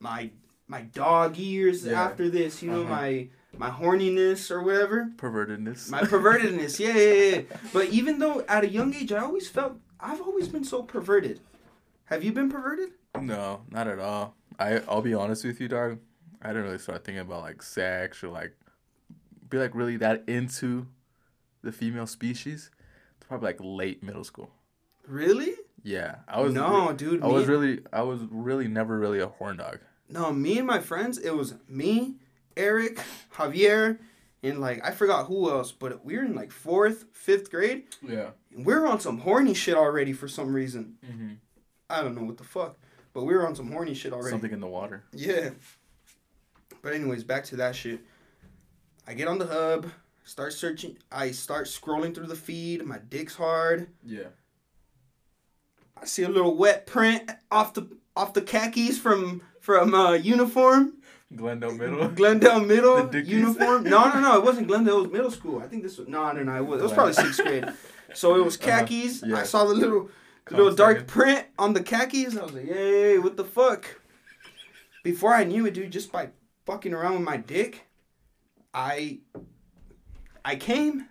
my 0.00 0.30
my 0.68 0.82
dog 0.82 1.36
years 1.36 1.84
Yeah. 1.86 2.02
after 2.02 2.28
this. 2.28 2.62
You 2.62 2.70
know, 2.70 2.80
Uh-huh. 2.82 2.90
my 2.94 3.28
my 3.56 3.70
horniness 3.70 4.50
or 4.50 4.62
whatever, 4.62 5.10
Pervertedness. 5.16 5.88
my 5.90 6.02
pervertedness. 6.02 6.78
Yeah, 6.84 6.96
yeah, 6.96 7.36
yeah. 7.36 7.42
But 7.72 7.88
even 7.88 8.18
though 8.18 8.44
at 8.48 8.64
a 8.64 8.68
young 8.68 8.92
age, 8.94 9.12
I 9.12 9.20
always 9.20 9.48
felt 9.48 9.78
I've 9.98 10.20
always 10.20 10.48
been 10.48 10.64
so 10.64 10.82
perverted. 10.82 11.40
Have 12.06 12.22
you 12.24 12.32
been 12.32 12.50
perverted? 12.50 12.90
no, 13.20 13.62
not 13.70 13.88
at 13.88 13.98
all. 13.98 14.34
I 14.58 14.80
I'll 14.88 15.02
be 15.02 15.14
honest 15.14 15.44
with 15.44 15.60
you, 15.60 15.68
dog. 15.68 15.98
I 16.42 16.48
didn't 16.48 16.64
really 16.64 16.78
start 16.78 17.04
thinking 17.04 17.20
about 17.20 17.42
like 17.42 17.62
sex 17.62 18.22
or 18.22 18.28
like 18.28 18.52
be 19.48 19.58
like 19.58 19.74
really 19.74 19.96
that 19.98 20.24
into 20.28 20.86
the 21.62 21.72
female 21.72 22.06
species. 22.06 22.70
Probably 23.28 23.46
like 23.46 23.58
late 23.60 24.02
middle 24.02 24.24
school. 24.24 24.50
Really? 25.06 25.54
Yeah, 25.82 26.16
I 26.26 26.40
was 26.40 26.52
no, 26.52 26.92
dude. 26.92 27.22
I 27.22 27.26
was 27.26 27.46
really 27.46 27.80
I 27.92 28.02
was 28.02 28.20
really 28.30 28.66
never 28.68 28.98
really 28.98 29.20
a 29.20 29.28
horn 29.28 29.58
dog. 29.58 29.78
No, 30.08 30.32
me 30.32 30.58
and 30.58 30.66
my 30.66 30.80
friends, 30.80 31.18
it 31.18 31.30
was 31.30 31.54
me, 31.68 32.16
Eric, 32.56 33.00
Javier, 33.34 33.98
and 34.42 34.60
like 34.60 34.84
I 34.84 34.90
forgot 34.90 35.26
who 35.26 35.50
else, 35.50 35.72
but 35.72 36.04
we 36.04 36.16
were 36.16 36.24
in 36.24 36.34
like 36.34 36.50
fourth, 36.50 37.04
fifth 37.12 37.50
grade. 37.50 37.84
Yeah. 38.02 38.30
And 38.54 38.64
we 38.64 38.74
were 38.74 38.86
on 38.86 39.00
some 39.00 39.18
horny 39.18 39.54
shit 39.54 39.76
already 39.76 40.12
for 40.12 40.28
some 40.28 40.52
reason. 40.52 40.96
Mm-hmm. 41.04 41.34
I 41.88 42.02
don't 42.02 42.16
know 42.16 42.24
what 42.24 42.38
the 42.38 42.44
fuck, 42.44 42.76
but 43.12 43.24
we 43.24 43.34
were 43.34 43.46
on 43.46 43.54
some 43.54 43.70
horny 43.70 43.94
shit 43.94 44.12
already. 44.12 44.30
Something 44.30 44.52
in 44.52 44.60
the 44.60 44.66
water. 44.66 45.04
Yeah. 45.12 45.50
But 46.82 46.94
anyways, 46.94 47.24
back 47.24 47.44
to 47.46 47.56
that 47.56 47.76
shit. 47.76 48.00
I 49.06 49.14
get 49.14 49.28
on 49.28 49.38
the 49.38 49.46
hub, 49.46 49.86
start 50.26 50.52
searching. 50.52 50.98
I 51.10 51.30
start 51.30 51.66
scrolling 51.66 52.14
through 52.14 52.26
the 52.26 52.36
feed. 52.36 52.84
My 52.84 52.98
dick's 52.98 53.36
hard. 53.36 53.88
Yeah. 54.04 54.28
I 55.96 56.04
see 56.04 56.24
a 56.24 56.28
little 56.28 56.56
wet 56.56 56.86
print 56.86 57.30
off 57.50 57.72
the 57.72 57.88
off 58.14 58.34
the 58.34 58.42
khakis 58.42 58.98
from 58.98 59.40
from 59.60 59.94
uh, 59.94 60.12
uniform. 60.12 60.98
Glendale 61.34 61.72
Middle. 61.72 62.08
Glendale 62.14 62.60
Middle 62.60 63.06
The 63.10 63.22
uniform. 63.22 63.84
No, 63.84 64.08
no, 64.10 64.20
no. 64.20 64.36
It 64.36 64.44
wasn't 64.44 64.66
Glendale. 64.68 64.98
It 64.98 65.02
was 65.02 65.12
middle 65.12 65.30
school. 65.30 65.60
I 65.60 65.66
think 65.66 65.82
this 65.82 65.96
was 65.96 66.06
no, 66.08 66.30
no, 66.32 66.42
no. 66.42 66.56
It 66.56 66.66
was, 66.66 66.80
it 66.80 66.84
was 66.84 66.92
probably 66.92 67.14
sixth 67.14 67.42
grade. 67.42 67.66
So 68.14 68.36
it 68.36 68.44
was 68.44 68.56
khakis. 68.58 69.22
Uh-huh. 69.22 69.32
yeah. 69.32 69.40
I 69.40 69.44
saw 69.44 69.64
the 69.64 69.74
little 69.74 70.10
the 70.48 70.56
little 70.56 70.74
dark 70.74 71.06
print 71.06 71.46
on 71.58 71.72
the 71.72 71.82
khakis. 71.82 72.36
I 72.36 72.42
was 72.42 72.52
like, 72.52 72.66
yay, 72.66 73.18
what 73.18 73.36
the 73.36 73.44
fuck? 73.44 74.00
Before 75.02 75.32
I 75.32 75.44
knew 75.44 75.66
it, 75.66 75.74
dude, 75.74 75.92
just 75.92 76.12
by 76.12 76.30
fucking 76.66 76.92
around 76.92 77.14
with 77.14 77.22
my 77.22 77.36
dick, 77.36 77.86
I 78.74 79.20
I 80.46 80.56
came. 80.56 81.08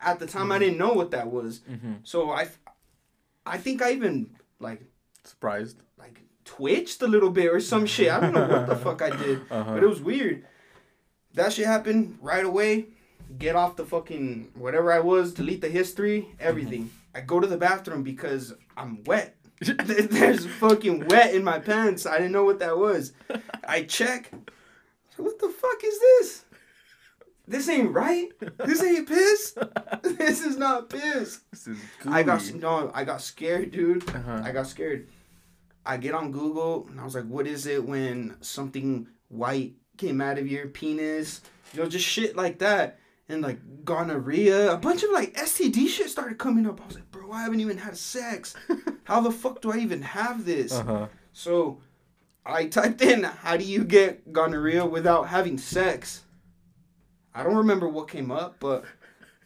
At 0.00 0.18
the 0.18 0.26
time, 0.26 0.50
I 0.50 0.58
didn't 0.58 0.78
know 0.78 0.94
what 0.94 1.12
that 1.12 1.30
was. 1.30 1.60
Mm-hmm. 1.60 1.92
So 2.02 2.30
I, 2.32 2.48
I 3.46 3.56
think 3.58 3.82
I 3.82 3.92
even 3.92 4.30
like 4.58 4.82
Surprised. 5.22 5.76
like 5.96 6.20
twitched 6.44 7.00
a 7.02 7.06
little 7.06 7.30
bit 7.30 7.46
or 7.52 7.60
some 7.60 7.86
shit. 7.86 8.10
I 8.10 8.18
don't 8.18 8.32
know 8.32 8.48
what 8.48 8.66
the 8.66 8.74
fuck 8.86 9.00
I 9.00 9.10
did, 9.10 9.42
Uh-huh. 9.48 9.74
but 9.74 9.82
it 9.84 9.86
was 9.86 10.00
weird. 10.02 10.44
That 11.34 11.52
shit 11.52 11.66
happened 11.66 12.18
right 12.20 12.44
away. 12.44 12.86
Get 13.38 13.54
off 13.54 13.76
the 13.76 13.84
fucking 13.86 14.50
whatever 14.54 14.92
I 14.92 14.98
was, 14.98 15.32
delete 15.32 15.60
the 15.60 15.68
history, 15.68 16.28
everything. 16.40 16.90
I 17.14 17.20
go 17.20 17.38
to 17.40 17.46
the 17.46 17.56
bathroom 17.56 18.02
because 18.02 18.52
I'm 18.76 19.04
wet. 19.04 19.36
There's 19.60 20.46
fucking 20.46 21.06
wet 21.06 21.32
in 21.34 21.44
my 21.44 21.58
pants. 21.60 22.06
I 22.06 22.16
didn't 22.16 22.32
know 22.32 22.44
what 22.44 22.58
that 22.58 22.76
was. 22.76 23.12
I 23.66 23.84
check. 23.84 24.32
What 25.16 25.38
the 25.38 25.48
fuck 25.48 25.84
is 25.84 25.98
this? 26.00 26.44
This 27.52 27.68
ain't 27.68 27.92
right. 27.92 28.30
This 28.64 28.82
ain't 28.82 29.06
piss. 29.06 29.54
This 30.02 30.40
is 30.44 30.56
not 30.56 30.88
piss. 30.88 31.40
This 31.50 31.66
is 31.66 31.78
I 32.06 32.22
got 32.22 32.42
no. 32.54 32.90
I 32.94 33.04
got 33.04 33.20
scared, 33.20 33.72
dude. 33.72 34.08
Uh-huh. 34.08 34.40
I 34.42 34.52
got 34.52 34.66
scared. 34.66 35.08
I 35.84 35.96
get 35.98 36.14
on 36.14 36.32
Google 36.32 36.86
and 36.88 36.98
I 36.98 37.04
was 37.04 37.14
like, 37.14 37.26
"What 37.26 37.46
is 37.46 37.66
it 37.66 37.84
when 37.84 38.36
something 38.40 39.08
white 39.28 39.74
came 39.98 40.20
out 40.20 40.38
of 40.38 40.46
your 40.48 40.68
penis?" 40.68 41.42
You 41.72 41.82
know, 41.82 41.88
just 41.88 42.06
shit 42.06 42.36
like 42.36 42.58
that, 42.60 42.98
and 43.28 43.42
like 43.42 43.58
gonorrhea. 43.84 44.72
A 44.72 44.78
bunch 44.78 45.02
of 45.02 45.10
like 45.10 45.34
STD 45.34 45.88
shit 45.88 46.08
started 46.08 46.38
coming 46.38 46.66
up. 46.66 46.80
I 46.80 46.86
was 46.86 46.94
like, 46.94 47.10
"Bro, 47.10 47.32
I 47.32 47.42
haven't 47.42 47.60
even 47.60 47.78
had 47.78 47.96
sex. 47.98 48.54
How 49.04 49.20
the 49.20 49.30
fuck 49.30 49.60
do 49.60 49.72
I 49.72 49.78
even 49.78 50.00
have 50.02 50.46
this?" 50.46 50.72
Uh-huh. 50.72 51.08
So, 51.32 51.80
I 52.46 52.66
typed 52.66 53.02
in, 53.02 53.24
"How 53.24 53.56
do 53.58 53.64
you 53.64 53.84
get 53.84 54.32
gonorrhea 54.32 54.86
without 54.86 55.28
having 55.28 55.58
sex?" 55.58 56.22
I 57.34 57.42
don't 57.42 57.56
remember 57.56 57.88
what 57.88 58.08
came 58.08 58.30
up, 58.30 58.56
but 58.60 58.84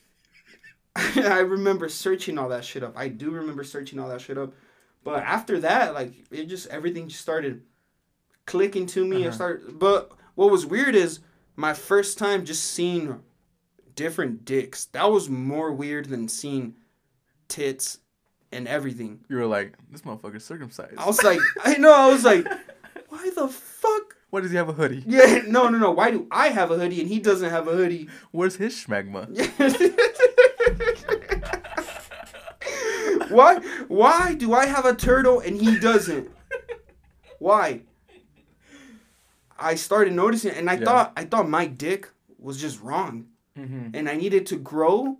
I 0.97 1.41
remember 1.41 1.89
searching 1.89 2.39
all 2.39 2.49
that 2.49 2.65
shit 2.65 2.83
up. 2.83 2.95
I 2.97 3.09
do 3.09 3.31
remember 3.31 3.65
searching 3.65 3.99
all 3.99 4.09
that 4.09 4.21
shit 4.21 4.39
up. 4.39 4.53
But 5.05 5.23
after 5.23 5.61
that, 5.61 5.95
like 5.95 6.13
it 6.31 6.47
just 6.47 6.67
everything 6.69 7.09
just 7.09 7.21
started 7.21 7.63
clicking 8.47 8.87
to 8.87 9.05
me 9.05 9.17
and 9.19 9.27
Uh-huh. 9.27 9.35
start 9.35 9.79
but 9.79 10.13
what 10.37 10.51
was 10.51 10.65
weird 10.67 10.95
is 10.95 11.21
my 11.57 11.75
first 11.75 12.17
time 12.19 12.45
just 12.45 12.65
seeing 12.65 13.21
different 13.95 14.45
dicks. 14.45 14.87
That 14.87 15.11
was 15.11 15.29
more 15.29 15.73
weird 15.73 16.07
than 16.07 16.29
seeing 16.29 16.77
tits 17.49 17.99
and 18.53 18.67
everything. 18.69 19.21
You 19.29 19.37
were 19.37 19.47
like, 19.47 19.75
this 19.91 20.03
motherfucker's 20.03 20.45
circumcised. 20.45 20.95
I 20.99 21.07
was 21.07 21.23
like 21.23 21.41
I 21.65 21.77
know, 21.77 21.93
I 21.95 22.11
was 22.11 22.25
like, 22.25 22.47
why 23.09 23.31
the? 23.35 23.55
Why 24.31 24.41
does 24.41 24.51
he 24.51 24.57
have 24.57 24.69
a 24.69 24.73
hoodie? 24.73 25.05
Yeah, 25.07 25.43
no, 25.47 25.69
no, 25.69 25.79
no. 25.79 25.91
Why 25.93 26.11
do 26.11 26.27
I 26.31 26.49
have 26.49 26.71
a 26.71 26.79
hoodie 26.79 27.01
and 27.01 27.09
he 27.09 27.19
doesn't 27.21 27.51
have 27.51 27.69
a 27.69 27.73
hoodie? 27.73 28.09
Where's 28.33 28.57
his 28.57 28.75
schmegma? 28.75 29.29
why 33.31 33.57
why 33.89 34.35
do 34.35 34.53
I 34.55 34.67
have 34.67 34.85
a 34.85 34.95
turtle 34.95 35.41
and 35.41 35.57
he 35.57 35.79
doesn't? 35.79 36.31
Why? 37.39 37.83
I 39.59 39.75
started 39.75 40.13
noticing 40.13 40.53
and 40.53 40.69
I 40.69 40.75
Yeah. 40.75 40.85
thought 40.85 41.13
I 41.17 41.25
thought 41.25 41.49
my 41.49 41.67
dick 41.67 42.11
was 42.39 42.61
just 42.61 42.81
wrong 42.83 43.27
Mm-hmm. 43.59 43.97
and 43.97 44.07
I 44.07 44.17
needed 44.17 44.45
to 44.49 44.57
grow 44.57 45.17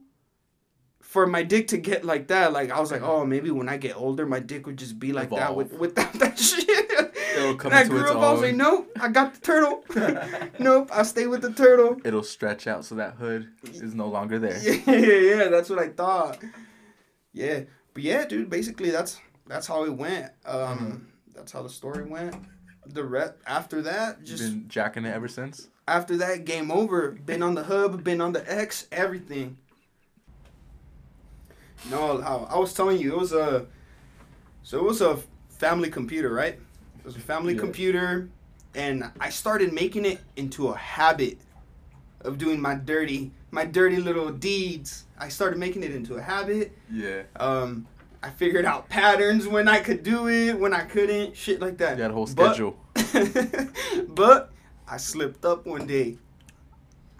for 1.17 1.27
my 1.27 1.43
dick 1.43 1.69
to 1.69 1.79
get 1.79 2.05
like 2.05 2.27
that. 2.29 2.53
Like 2.53 2.71
I 2.71 2.79
was 2.79 2.93
like, 2.93 3.01
oh, 3.01 3.25
maybe 3.25 3.51
when 3.51 3.71
I 3.71 3.79
get 3.79 3.97
older, 3.97 4.27
my 4.27 4.39
dick 4.39 4.67
would 4.67 4.77
just 4.77 4.99
be 4.99 5.15
like 5.15 5.31
that 5.31 5.57
with 5.57 5.73
without 5.73 6.13
that 6.15 6.39
shit. 6.49 6.69
It'll 7.37 7.57
come 7.57 7.73
and 7.73 7.79
I 7.79 7.85
grew 7.89 8.03
its 8.03 8.11
up. 8.11 8.19
I 8.19 8.33
was 8.33 8.43
like, 8.43 8.55
nope, 8.55 8.91
I 9.01 9.09
got 9.09 9.33
the 9.35 9.41
turtle. 9.41 9.83
nope, 10.59 10.91
I 10.93 11.03
stay 11.05 11.27
with 11.27 11.41
the 11.41 11.53
turtle. 11.55 11.97
It'll 12.05 12.23
stretch 12.23 12.67
out 12.67 12.85
so 12.85 12.97
that 12.97 13.15
hood 13.15 13.49
is 13.65 13.95
no 13.95 14.09
longer 14.09 14.39
there. 14.39 14.59
Yeah, 14.63 14.81
yeah, 14.87 15.35
yeah. 15.37 15.49
That's 15.49 15.71
what 15.71 15.79
I 15.79 15.89
thought. 15.89 16.39
Yeah, 17.33 17.61
but 17.95 18.03
yeah, 18.03 18.27
dude. 18.27 18.51
Basically, 18.51 18.91
that's 18.91 19.19
that's 19.47 19.67
how 19.67 19.85
it 19.85 19.95
went. 19.95 20.33
Um, 20.45 20.79
Mm-hmm. 20.79 20.97
that's 21.35 21.53
how 21.53 21.63
the 21.63 21.71
story 21.71 22.05
went. 22.05 22.35
The 22.87 23.05
rep 23.05 23.41
after 23.47 23.81
that, 23.83 24.19
You've 24.21 24.29
just 24.29 24.43
been 24.43 24.69
jacking 24.69 25.07
it 25.07 25.15
ever 25.15 25.29
since. 25.29 25.69
after 25.89 26.17
that, 26.19 26.45
game 26.45 26.71
over. 26.71 27.13
Been 27.13 27.43
on 27.43 27.55
the 27.55 27.65
hub, 27.65 28.05
been 28.05 28.21
on 28.21 28.33
the 28.33 28.45
X, 28.53 28.87
everything. 28.93 29.57
No, 31.91 32.21
I, 32.21 32.55
I 32.55 32.59
was 32.59 32.73
telling 32.75 32.99
you, 32.99 33.13
it 33.13 33.19
was 33.19 33.33
a. 33.33 33.67
So 34.63 34.79
it 34.79 34.85
was 34.85 35.01
a 35.01 35.19
family 35.49 35.91
computer, 35.91 36.33
right? 36.33 36.55
It 36.99 37.05
was 37.05 37.17
a 37.17 37.21
family 37.21 37.55
Yeah. 37.55 37.61
computer, 37.61 38.29
and 38.75 39.05
I 39.21 39.31
started 39.31 39.73
making 39.73 40.05
it 40.05 40.19
into 40.37 40.69
a 40.69 40.77
habit 40.77 41.39
of 42.23 42.39
doing 42.39 42.61
my 42.61 42.75
dirty, 42.75 43.31
my 43.53 43.65
dirty 43.65 43.99
little 43.99 44.31
deeds. 44.33 45.05
I 45.19 45.29
started 45.29 45.59
making 45.59 45.83
it 45.85 45.95
into 45.95 46.17
a 46.17 46.23
habit. 46.23 46.73
Yeah. 46.93 47.23
Um, 47.37 47.87
I 48.23 48.31
figured 48.31 48.65
out 48.65 48.89
patterns 48.89 49.47
when 49.47 49.69
I 49.69 49.79
could 49.79 50.03
do 50.03 50.29
it, 50.29 50.59
when 50.59 50.73
I 50.75 50.81
couldn't, 50.83 51.37
shit 51.37 51.61
like 51.61 51.79
that. 51.79 51.97
You 51.97 52.03
had 52.03 52.11
a 52.11 52.15
whole 52.15 52.27
But- 52.27 52.55
schedule. 52.55 52.77
but 54.09 54.51
I 54.89 54.97
slipped 54.97 55.45
up 55.45 55.67
one 55.67 55.87
day. 55.87 56.19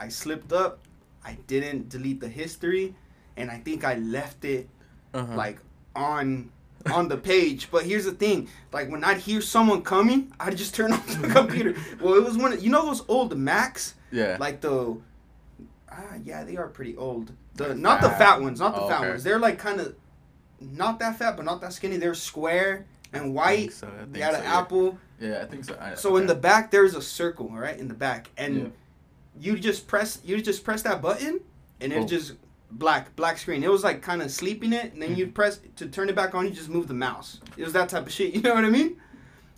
I 0.01 0.09
slipped 0.09 0.53
up. 0.53 0.81
I 1.25 1.37
didn't 1.47 1.89
delete 1.89 2.21
the 2.21 2.29
history, 2.29 2.95
and 3.37 3.51
I 3.51 3.59
think 3.59 3.85
I 3.85 3.95
left 3.97 4.45
it 4.45 4.69
Uh-huh. 5.15 5.35
like 5.37 5.59
on 5.95 6.51
on 6.93 7.09
the 7.09 7.17
page. 7.17 7.69
But 7.71 7.85
here's 7.85 8.05
the 8.05 8.13
thing: 8.13 8.49
like 8.73 8.91
when 8.91 9.03
I'd 9.05 9.19
hear 9.19 9.41
someone 9.41 9.83
coming, 9.83 10.33
I'd 10.39 10.57
just 10.57 10.75
turn 10.75 10.93
off 10.97 11.07
the 11.21 11.29
computer. 11.29 11.75
Well, 12.01 12.15
it 12.15 12.25
was 12.25 12.37
one. 12.37 12.53
Of, 12.53 12.63
you 12.63 12.71
know 12.71 12.85
those 12.87 13.03
old 13.09 13.37
Macs, 13.37 13.95
yeah. 14.13 14.37
like 14.39 14.61
the 14.61 14.97
ah 15.91 16.15
yeah, 16.25 16.45
they 16.45 16.57
are 16.57 16.69
pretty 16.69 16.97
old. 16.97 17.33
The 17.55 17.69
Like 17.69 17.77
not 17.79 18.01
the 18.03 18.09
fat. 18.11 18.19
fat 18.19 18.43
ones, 18.43 18.61
not 18.61 18.75
the 18.75 18.83
Oh, 18.83 18.89
fat 18.89 19.01
okay. 19.01 19.09
ones. 19.11 19.25
They're 19.25 19.39
like 19.39 19.59
kind 19.59 19.81
of 19.81 19.95
not 20.61 20.99
that 21.01 21.19
fat, 21.19 21.37
but 21.37 21.45
not 21.45 21.61
that 21.61 21.73
skinny. 21.73 21.97
They're 21.97 22.15
square 22.15 22.87
and 23.13 23.23
I 23.23 23.25
think 23.25 23.37
white. 23.37 23.73
so, 23.73 23.87
I 23.87 24.05
They 24.05 24.13
think 24.21 24.25
had 24.25 24.33
so, 24.35 24.39
an 24.39 24.45
yeah. 24.45 24.59
apple. 24.59 24.99
Yeah, 25.21 25.43
I 25.43 25.45
think 25.47 25.65
so. 25.65 25.77
I, 25.81 25.95
So 25.95 26.17
in 26.19 26.27
the 26.27 26.35
back 26.35 26.71
there's 26.71 26.95
a 26.95 27.01
circle, 27.03 27.49
all 27.51 27.59
right, 27.59 27.79
in 27.79 27.89
the 27.89 27.95
back, 27.95 28.29
and 28.37 28.57
Yeah. 28.57 28.69
you 29.41 29.59
just 29.59 29.87
press 29.87 30.19
you 30.25 30.41
just 30.43 30.63
press 30.65 30.83
that 30.83 31.01
button, 31.03 31.41
and 31.81 31.93
it 31.93 32.03
Oh. 32.03 32.07
just 32.07 32.33
black 32.71 33.15
black 33.17 33.39
screen. 33.39 33.63
It 33.65 33.71
was 33.71 33.85
like 33.85 34.03
kind 34.03 34.23
of 34.23 34.31
sleeping 34.31 34.73
it, 34.73 34.93
and 34.93 35.03
then 35.03 35.11
Mm-hmm. 35.11 35.19
you 35.21 35.27
press 35.29 35.61
to 35.77 35.87
turn 35.87 36.09
it 36.09 36.15
back 36.17 36.35
on. 36.35 36.45
You 36.47 36.51
just 36.53 36.69
move 36.69 36.89
the 36.89 36.95
mouse. 36.95 37.41
It 37.57 37.65
was 37.65 37.73
that 37.75 37.89
type 37.89 38.07
of 38.07 38.13
shit. 38.13 38.35
You 38.35 38.43
know 38.43 38.55
what 38.55 38.65
I 38.65 38.71
mean? 38.71 39.01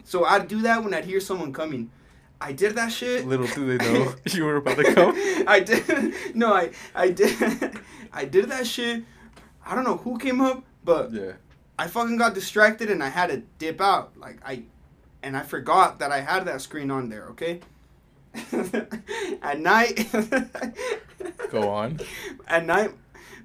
So 0.05 0.25
I'd 0.25 0.49
do 0.49 0.63
that 0.63 0.83
when 0.83 0.95
I'd 0.95 1.05
hear 1.05 1.21
someone 1.21 1.53
coming. 1.53 1.91
I 2.41 2.53
did 2.53 2.77
that 2.77 2.93
shit. 2.93 3.27
Little 3.27 3.47
do 3.49 3.77
they 3.77 3.85
know 3.85 4.15
you 4.33 4.45
were 4.45 4.57
about 4.57 4.77
to 4.79 4.95
come. 4.95 5.15
I 5.49 5.61
did. 5.61 6.15
No, 6.37 6.53
I 6.55 6.71
I 6.95 7.11
did. 7.11 7.79
I 8.13 8.25
did 8.25 8.49
that 8.51 8.67
shit. 8.67 9.05
I 9.67 9.75
don't 9.75 9.85
know 9.85 9.97
who 9.97 10.19
came 10.19 10.41
up, 10.41 10.65
but 10.85 11.13
Yeah. 11.13 11.33
I 11.79 11.87
fucking 11.89 12.17
got 12.17 12.35
distracted 12.35 12.91
and 12.91 13.03
I 13.05 13.09
had 13.09 13.29
to 13.31 13.43
dip 13.59 13.81
out. 13.81 14.17
Like 14.17 14.39
I, 14.45 14.63
and 15.23 15.37
I 15.37 15.43
forgot 15.43 15.99
that 15.99 16.11
I 16.13 16.21
had 16.21 16.45
that 16.47 16.61
screen 16.61 16.91
on 16.91 17.09
there. 17.09 17.27
Okay. 17.31 17.61
At 19.43 19.61
night. 19.61 20.09
Go 21.51 21.69
on. 21.69 22.01
At 22.47 22.67
night, 22.67 22.91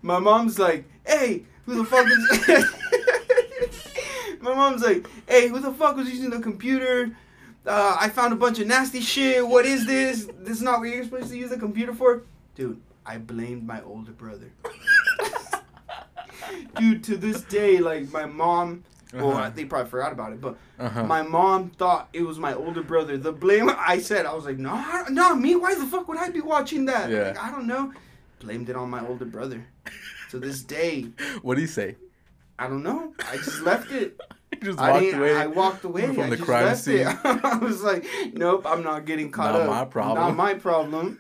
my 0.02 0.20
mom's 0.20 0.60
like, 0.60 0.86
"Hey, 1.06 1.44
who 1.66 1.76
the 1.76 1.86
fuck 1.86 2.08
is?" 2.08 2.66
my 4.42 4.54
mom's 4.54 4.84
like, 4.84 5.08
"Hey, 5.28 5.48
who 5.48 5.60
the 5.60 5.72
fuck 5.74 5.96
was 5.96 6.10
using 6.10 6.30
the 6.30 6.40
computer?" 6.40 7.16
Uh, 7.66 7.96
I 8.00 8.10
found 8.10 8.34
a 8.34 8.36
bunch 8.36 8.60
of 8.60 8.68
nasty 8.68 9.00
shit. 9.00 9.48
What 9.48 9.66
is 9.66 9.86
this? 9.86 10.28
This 10.40 10.58
is 10.58 10.62
not 10.62 10.80
what 10.80 10.90
you're 10.90 11.04
supposed 11.04 11.30
to 11.30 11.38
use 11.38 11.50
the 11.50 11.58
computer 11.58 11.94
for, 11.94 12.24
dude. 12.56 12.82
I 13.06 13.18
blamed 13.18 13.66
my 13.66 13.82
older 13.84 14.12
brother. 14.12 14.52
dude, 16.78 17.04
to 17.06 17.18
this 17.18 17.42
day, 17.42 17.80
like 17.80 18.12
my 18.12 18.26
mom. 18.26 18.84
Well, 19.14 19.32
Uh-huh. 19.32 19.52
they 19.54 19.66
probably 19.66 19.90
forgot 19.90 20.12
about 20.12 20.34
it, 20.34 20.42
but 20.42 20.58
Uh-huh. 20.80 21.04
my 21.04 21.22
mom 21.22 21.70
thought 21.70 22.10
it 22.14 22.24
was 22.24 22.40
my 22.40 22.54
older 22.54 22.82
brother. 22.84 23.16
The 23.18 23.32
blame 23.32 23.70
I 23.78 24.00
said, 24.00 24.26
I 24.26 24.34
was 24.34 24.46
like, 24.46 24.58
no, 24.58 24.74
not 25.10 25.40
me. 25.40 25.56
Why 25.56 25.76
the 25.76 25.86
fuck 25.86 26.08
would 26.08 26.18
I 26.18 26.30
be 26.30 26.42
watching 26.42 26.86
that? 26.86 27.10
Yeah. 27.12 27.28
Like, 27.28 27.44
I 27.44 27.52
don't 27.52 27.68
know. 27.68 27.94
Blamed 28.40 28.70
it 28.70 28.76
on 28.76 28.90
my 28.90 29.06
older 29.06 29.26
brother. 29.26 29.66
to 30.32 30.40
this 30.40 30.64
day, 30.64 31.08
what 31.44 31.56
do 31.56 31.62
you 31.62 31.68
say? 31.68 31.96
I 32.58 32.68
don't 32.68 32.82
know. 32.84 33.14
I 33.30 33.38
just 33.38 33.62
left 33.62 33.92
it. 33.92 34.20
Just 34.62 34.78
I 34.80 34.92
walked 34.92 35.14
away. 35.14 35.36
I 35.36 35.48
walked 35.48 35.84
away 35.84 36.06
from 36.14 36.20
I 36.22 36.30
the 36.30 36.36
just 36.38 36.46
crime 36.48 36.66
left 36.66 36.82
scene. 36.84 37.00
It. 37.08 37.18
I 37.26 37.58
was 37.58 37.82
like, 37.84 38.06
nope, 38.34 38.66
I'm 38.68 38.84
not 38.84 39.04
getting 39.06 39.32
caught 39.32 39.52
Not 39.54 39.62
up. 39.62 39.70
my 39.70 39.86
problem. 39.86 40.20
Not 40.28 40.36
my 40.38 40.54
problem. 40.54 41.20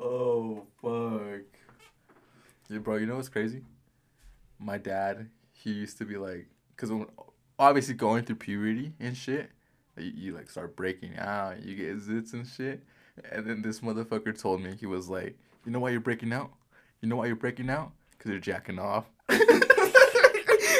oh 0.00 0.62
fuck. 0.82 1.42
Yeah, 2.68 2.78
bro. 2.78 2.96
You 2.96 3.06
know 3.06 3.16
what's 3.16 3.28
crazy? 3.30 3.62
My 4.58 4.78
dad, 4.78 5.28
he 5.52 5.72
used 5.72 5.98
to 5.98 6.04
be 6.04 6.16
like, 6.16 6.46
cause 6.76 6.90
obviously 7.58 7.94
going 7.94 8.24
through 8.24 8.36
puberty 8.36 8.92
and 9.00 9.16
shit, 9.16 9.50
you, 9.98 10.12
you 10.14 10.34
like 10.34 10.50
start 10.50 10.74
breaking 10.76 11.16
out, 11.18 11.62
you 11.62 11.74
get 11.76 11.98
zits 11.98 12.32
and 12.32 12.46
shit, 12.46 12.82
and 13.30 13.46
then 13.46 13.62
this 13.62 13.80
motherfucker 13.80 14.36
told 14.38 14.62
me 14.62 14.74
he 14.78 14.86
was 14.86 15.08
like, 15.08 15.36
you 15.64 15.72
know 15.72 15.78
why 15.80 15.90
you're 15.90 16.00
breaking 16.00 16.32
out? 16.32 16.50
You 17.00 17.08
know 17.08 17.16
why 17.16 17.26
you're 17.26 17.36
breaking 17.36 17.70
out? 17.70 17.92
Cause 18.18 18.30
you're 18.30 18.40
jacking 18.40 18.78
off. 18.78 19.04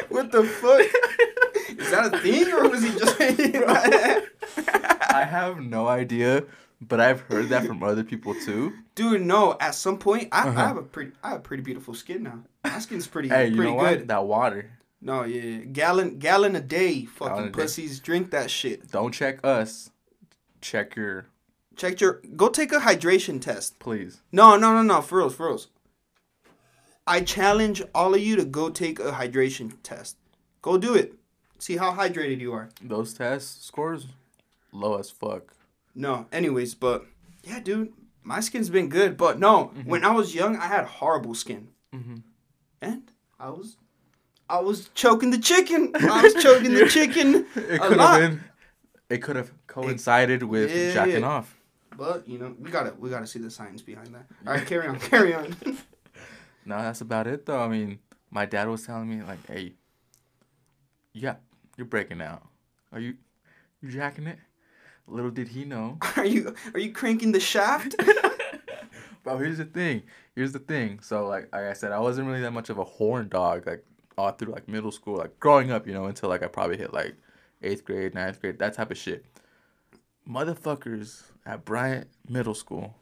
what 0.08 0.30
the 0.32 0.44
fuck? 0.44 0.80
Is 1.78 1.90
that 1.90 2.14
a 2.14 2.18
thing 2.18 2.50
or 2.52 2.68
was 2.68 2.82
he 2.82 2.90
just 2.98 3.18
saying 3.18 3.36
it? 3.38 4.28
I 5.10 5.24
have 5.24 5.60
no 5.60 5.86
idea, 5.88 6.44
but 6.80 7.00
I've 7.00 7.20
heard 7.22 7.48
that 7.50 7.66
from 7.66 7.82
other 7.82 8.04
people 8.04 8.34
too. 8.34 8.72
Dude, 8.94 9.22
no. 9.22 9.56
At 9.60 9.74
some 9.74 9.98
point, 9.98 10.28
I, 10.32 10.48
Uh-huh. 10.48 10.60
I 10.60 10.66
have 10.68 10.76
a 10.76 10.82
pretty, 10.82 11.12
I 11.22 11.30
have 11.30 11.42
pretty 11.42 11.62
beautiful 11.62 11.94
skin 11.94 12.22
now. 12.22 12.40
My 12.74 13.06
pretty, 13.10 13.28
Hey, 13.28 13.50
pretty 13.50 13.70
good. 13.72 13.76
what? 13.76 14.06
That 14.08 14.24
water. 14.26 14.70
No, 15.00 15.24
yeah, 15.24 15.58
gallon, 15.64 16.18
gallon 16.18 16.56
a 16.56 16.60
day. 16.60 17.04
Fucking 17.04 17.38
a 17.38 17.46
day. 17.46 17.50
pussies 17.52 18.00
drink 18.00 18.30
that 18.30 18.50
shit. 18.50 18.90
Don't 18.90 19.12
check 19.12 19.38
us. 19.44 19.90
Check 20.60 20.96
your, 20.96 21.26
Check 21.76 22.00
your, 22.00 22.22
go 22.36 22.48
take 22.48 22.72
a 22.72 22.78
hydration 22.78 23.40
test. 23.40 23.78
please. 23.78 24.20
No, 24.32 24.56
no, 24.56 24.72
no, 24.72 24.82
no, 24.82 25.02
for 25.02 25.18
reals, 25.18 25.34
for 25.34 25.46
reals. 25.48 25.68
I 27.06 27.20
challenge 27.20 27.82
all 27.94 28.14
of 28.14 28.20
you 28.20 28.36
to 28.36 28.44
go 28.44 28.70
take 28.70 28.98
a 28.98 29.12
hydration 29.12 29.72
test. 29.82 30.16
Go 30.62 30.78
do 30.78 30.94
it. 30.94 31.14
See 31.58 31.76
how 31.76 31.92
hydrated 31.92 32.40
you 32.40 32.52
are. 32.52 32.70
Those 32.82 33.12
test 33.12 33.66
scores, 33.66 34.06
low 34.72 34.98
as 34.98 35.10
fuck. 35.10 35.52
No, 35.94 36.26
anyways, 36.32 36.74
but 36.74 37.04
yeah, 37.42 37.60
dude, 37.60 37.92
my 38.22 38.40
skin's 38.40 38.70
been 38.70 38.88
good. 38.88 39.16
But 39.16 39.38
no, 39.38 39.66
Mm-hmm. 39.76 39.90
when 39.90 40.04
I 40.04 40.12
was 40.12 40.34
young, 40.34 40.56
I 40.56 40.66
had 40.66 40.84
horrible 40.86 41.34
skin, 41.34 41.68
Mhm. 41.94 42.22
And 42.80 43.10
I 43.38 43.50
was, 43.50 43.76
I 44.48 44.60
was 44.60 44.88
choking 44.94 45.30
the 45.30 45.38
chicken. 45.38 45.92
I 45.94 46.22
was 46.22 46.34
choking 46.42 46.74
the 46.74 46.88
chicken 46.90 47.46
It 47.54 47.76
a 47.76 47.78
could 47.78 47.96
lot. 47.96 48.20
have 48.20 48.30
been. 48.30 48.44
It 49.10 49.18
could 49.22 49.36
have 49.36 49.52
coincided 49.66 50.42
with 50.42 50.74
yeah, 50.74 50.92
jacking 50.92 51.20
yeah. 51.20 51.28
off. 51.28 51.56
But 51.96 52.26
you 52.28 52.38
know, 52.38 52.54
we 52.58 52.70
gotta, 52.70 52.94
we 52.98 53.10
gotta 53.10 53.26
see 53.26 53.38
the 53.38 53.50
science 53.50 53.82
behind 53.82 54.08
that. 54.14 54.26
All 54.46 54.54
right, 54.54 54.66
carry 54.66 54.88
on, 54.88 54.98
carry 54.98 55.34
on. 55.34 55.56
No, 56.66 56.78
that's 56.78 57.02
about 57.02 57.26
it 57.26 57.44
though. 57.44 57.60
I 57.60 57.68
mean, 57.68 57.98
my 58.30 58.46
dad 58.46 58.68
was 58.68 58.86
telling 58.86 59.08
me 59.08 59.22
like, 59.22 59.46
"Hey, 59.46 59.74
yeah, 61.12 61.36
you're 61.76 61.86
breaking 61.86 62.22
out. 62.22 62.42
Are 62.90 63.00
you, 63.00 63.16
you 63.82 63.90
jacking 63.90 64.26
it?" 64.26 64.38
Little 65.06 65.30
did 65.30 65.48
he 65.48 65.66
know. 65.66 65.98
are 66.16 66.24
you, 66.24 66.54
are 66.72 66.80
you 66.80 66.92
cranking 66.92 67.32
the 67.32 67.40
shaft? 67.40 67.96
Bro, 69.24 69.38
here's 69.38 69.58
the 69.58 69.64
thing. 69.64 70.02
Here's 70.36 70.52
the 70.52 70.58
thing. 70.58 71.00
So 71.00 71.26
like, 71.26 71.48
like 71.52 71.64
I 71.64 71.72
said, 71.72 71.92
I 71.92 71.98
wasn't 71.98 72.28
really 72.28 72.42
that 72.42 72.52
much 72.52 72.70
of 72.70 72.78
a 72.78 72.84
horn 72.84 73.28
dog. 73.28 73.66
Like 73.66 73.84
all 74.16 74.30
through 74.32 74.52
like 74.52 74.68
middle 74.68 74.92
school, 74.92 75.16
like 75.16 75.40
growing 75.40 75.72
up, 75.72 75.86
you 75.86 75.94
know, 75.94 76.04
until 76.04 76.28
like 76.28 76.42
I 76.42 76.46
probably 76.46 76.76
hit 76.76 76.92
like 76.92 77.16
eighth 77.62 77.84
grade, 77.84 78.14
ninth 78.14 78.40
grade, 78.40 78.58
that 78.58 78.74
type 78.74 78.90
of 78.90 78.98
shit. 78.98 79.24
Motherfuckers 80.28 81.22
at 81.44 81.64
Bryant 81.64 82.08
Middle 82.28 82.54
School 82.54 82.94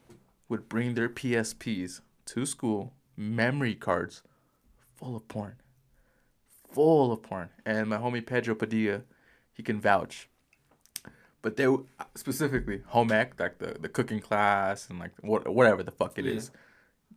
would 0.49 0.67
bring 0.67 0.93
their 0.93 1.09
PSPs 1.09 2.01
to 2.25 2.45
school, 2.45 2.93
memory 3.15 3.75
cards 3.75 4.23
full 4.95 5.15
of 5.15 5.27
porn, 5.27 5.55
full 6.71 7.11
of 7.11 7.21
porn. 7.21 7.49
And 7.65 7.89
my 7.89 7.97
homie 7.97 8.25
Pedro 8.25 8.55
Padilla, 8.55 9.01
he 9.53 9.63
can 9.63 9.79
vouch. 9.79 10.29
But 11.43 11.57
they 11.57 11.67
specifically 12.15 12.81
home 12.87 13.11
ec, 13.11 13.39
like 13.39 13.59
the, 13.59 13.75
the 13.79 13.89
cooking 13.89 14.21
class 14.21 14.89
and 14.89 14.97
like 14.97 15.11
what 15.21 15.47
whatever 15.53 15.83
the 15.83 15.91
fuck 15.91 16.17
it 16.17 16.25
is, 16.25 16.49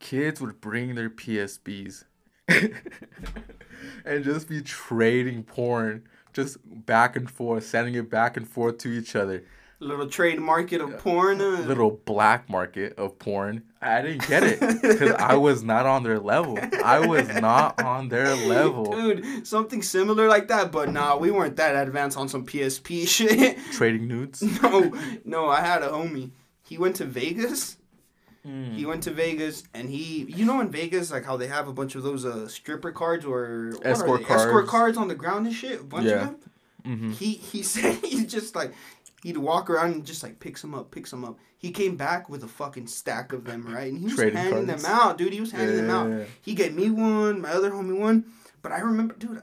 kids 0.00 0.40
would 0.40 0.60
bring 0.60 0.94
their 0.96 1.08
PSPs 1.08 2.04
and 2.48 4.24
just 4.24 4.48
be 4.48 4.60
trading 4.60 5.44
porn, 5.44 6.02
just 6.32 6.58
back 6.64 7.16
and 7.16 7.30
forth, 7.30 7.64
sending 7.64 7.94
it 7.94 8.10
back 8.10 8.36
and 8.36 8.48
forth 8.48 8.78
to 8.78 8.88
each 8.88 9.16
other. 9.16 9.44
Little 9.78 10.08
trade 10.08 10.40
market 10.40 10.80
of 10.80 10.96
porn. 10.98 11.38
Uh, 11.40 11.60
Little 11.66 11.90
black 12.06 12.48
market 12.48 12.94
of 12.98 13.18
porn. 13.18 13.62
I 13.82 14.00
didn't 14.00 14.26
get 14.26 14.42
it 14.42 14.58
because 14.82 15.12
I 15.12 15.34
was 15.34 15.62
not 15.62 15.84
on 15.84 16.02
their 16.02 16.18
level. 16.18 16.58
I 16.82 17.06
was 17.06 17.28
not 17.28 17.82
on 17.82 18.08
their 18.08 18.34
level. 18.34 18.86
Dude, 18.90 19.46
something 19.46 19.82
similar 19.82 20.28
like 20.28 20.48
that, 20.48 20.72
but 20.72 20.90
nah, 20.90 21.18
we 21.18 21.30
weren't 21.30 21.56
that 21.56 21.76
advanced 21.86 22.16
on 22.16 22.26
some 22.28 22.46
PSP 22.46 23.06
shit. 23.16 23.58
Trading 23.72 24.08
nudes. 24.08 24.42
no, 24.62 24.92
no, 25.26 25.48
I 25.48 25.60
had 25.60 25.82
a 25.82 25.88
homie. 25.88 26.30
He 26.62 26.78
went 26.78 26.96
to 26.96 27.04
Vegas. 27.04 27.76
Mm. 28.46 28.74
He 28.76 28.86
went 28.86 29.02
to 29.02 29.10
Vegas 29.10 29.64
and 29.74 29.90
he, 29.90 30.24
you 30.28 30.46
know, 30.46 30.60
in 30.60 30.70
Vegas, 30.70 31.10
like 31.10 31.24
how 31.26 31.36
they 31.36 31.48
have 31.48 31.68
a 31.68 31.72
bunch 31.72 31.96
of 31.96 32.02
those 32.02 32.24
uh, 32.24 32.48
stripper 32.48 32.92
cards 32.92 33.24
or 33.26 33.74
Escort 33.82 34.24
cards. 34.24 34.44
escort 34.44 34.66
cards 34.68 34.96
on 34.96 35.08
the 35.08 35.14
ground 35.14 35.46
and 35.46 35.54
shit. 35.54 35.80
A 35.80 35.84
bunch 35.84 36.06
Yeah. 36.06 36.12
of 36.14 36.20
them. 36.20 36.36
hmm 36.84 37.10
He 37.12 37.32
he 37.34 37.62
said 37.62 37.96
he 38.04 38.24
just 38.24 38.54
like 38.56 38.72
he'd 39.26 39.36
walk 39.36 39.68
around 39.68 39.92
and 39.92 40.06
just 40.06 40.22
like 40.22 40.38
picks 40.38 40.60
them 40.62 40.72
up, 40.74 40.90
picks 40.92 41.10
them 41.10 41.24
up. 41.24 41.36
He 41.58 41.70
came 41.72 41.96
back 41.96 42.28
with 42.28 42.44
a 42.44 42.48
fucking 42.48 42.86
stack 42.86 43.32
of 43.32 43.44
them, 43.44 43.66
right? 43.66 43.88
And 43.88 43.98
he 43.98 44.04
was 44.04 44.14
Trading 44.14 44.36
handing 44.38 44.66
cards. 44.66 44.82
them 44.84 44.92
out, 44.92 45.18
dude. 45.18 45.32
He 45.32 45.40
was 45.40 45.50
handing 45.50 45.76
them 45.78 45.90
out. 45.90 46.08
Yeah. 46.10 46.24
He 46.40 46.54
gave 46.54 46.74
me 46.74 46.90
one, 46.90 47.40
my 47.40 47.50
other 47.50 47.70
homie 47.72 47.98
one. 47.98 48.24
But 48.62 48.70
I 48.72 48.78
remember, 48.80 49.14
dude, 49.14 49.42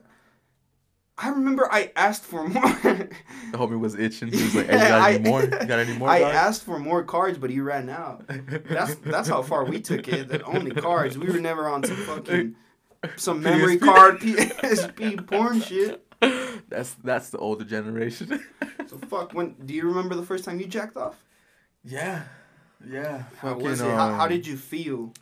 I 1.18 1.30
remember 1.30 1.68
I 1.72 1.92
asked 1.96 2.24
for 2.24 2.48
more. 2.48 2.62
The 2.64 3.10
homie 3.54 3.80
was 3.80 3.96
itching. 3.96 4.30
He 4.32 4.42
was 4.42 4.56
like, 4.56 4.68
"Hey, 4.68 4.74
you 4.82 4.88
got 4.88 5.12
any 5.12 5.16
I- 5.28 5.30
more? 5.30 5.42
You 5.44 5.50
got 5.50 5.80
any 5.80 5.98
more?" 5.98 6.10
I 6.10 6.20
dog?" 6.20 6.34
asked 6.34 6.64
for 6.64 6.80
more 6.80 7.04
cards, 7.04 7.38
but 7.38 7.50
he 7.50 7.60
ran 7.60 7.90
out. 7.90 8.26
That's 8.28 8.96
that's 8.96 9.28
how 9.28 9.42
far 9.42 9.66
we 9.66 9.82
took 9.82 10.08
it. 10.08 10.30
That 10.30 10.44
only 10.44 10.72
cards. 10.72 11.18
We 11.18 11.28
were 11.28 11.40
never 11.40 11.68
on 11.68 11.84
some 11.84 11.98
fucking 11.98 12.56
some 13.18 13.42
memory 13.44 13.78
PSP. 13.78 13.86
card 13.86 14.20
PSP 14.22 15.28
porn 15.28 15.60
shit. 15.62 16.06
That's 16.74 16.96
that's 17.04 17.30
the 17.30 17.38
older 17.38 17.64
generation. 17.64 18.44
So 18.90 18.98
fuck. 19.08 19.34
When 19.34 19.56
do 19.66 19.74
you 19.74 19.88
remember 19.88 20.14
the 20.16 20.26
first 20.26 20.44
time 20.44 20.60
you 20.60 20.68
jacked 20.68 20.98
off? 20.98 21.16
yeah, 21.84 22.24
yeah. 22.86 23.24
How 23.38 23.58
was 23.58 23.80
it? 23.80 23.86
How, 23.86 24.14
how 24.14 24.24
um, 24.26 24.30
did 24.30 24.46
you 24.46 24.58
feel? 24.58 25.14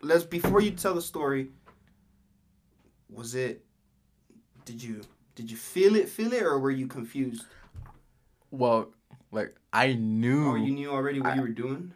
Let's 0.00 0.24
before 0.24 0.60
you 0.60 0.70
tell 0.70 0.94
the 0.94 1.02
story. 1.02 1.48
Was 3.10 3.34
it? 3.34 3.64
Did 4.64 4.82
you 4.82 5.02
did 5.34 5.50
you 5.50 5.56
feel 5.56 5.96
it? 5.96 6.08
Feel 6.08 6.32
it, 6.32 6.42
or 6.42 6.58
were 6.58 6.70
you 6.70 6.86
confused? 6.86 7.44
Well, 8.50 8.90
like 9.32 9.54
I 9.72 9.94
knew. 9.94 10.46
Or 10.50 10.58
you 10.58 10.72
knew 10.72 10.90
already 10.90 11.20
what 11.20 11.32
I- 11.32 11.34
you 11.34 11.42
were 11.42 11.48
doing? 11.48 11.92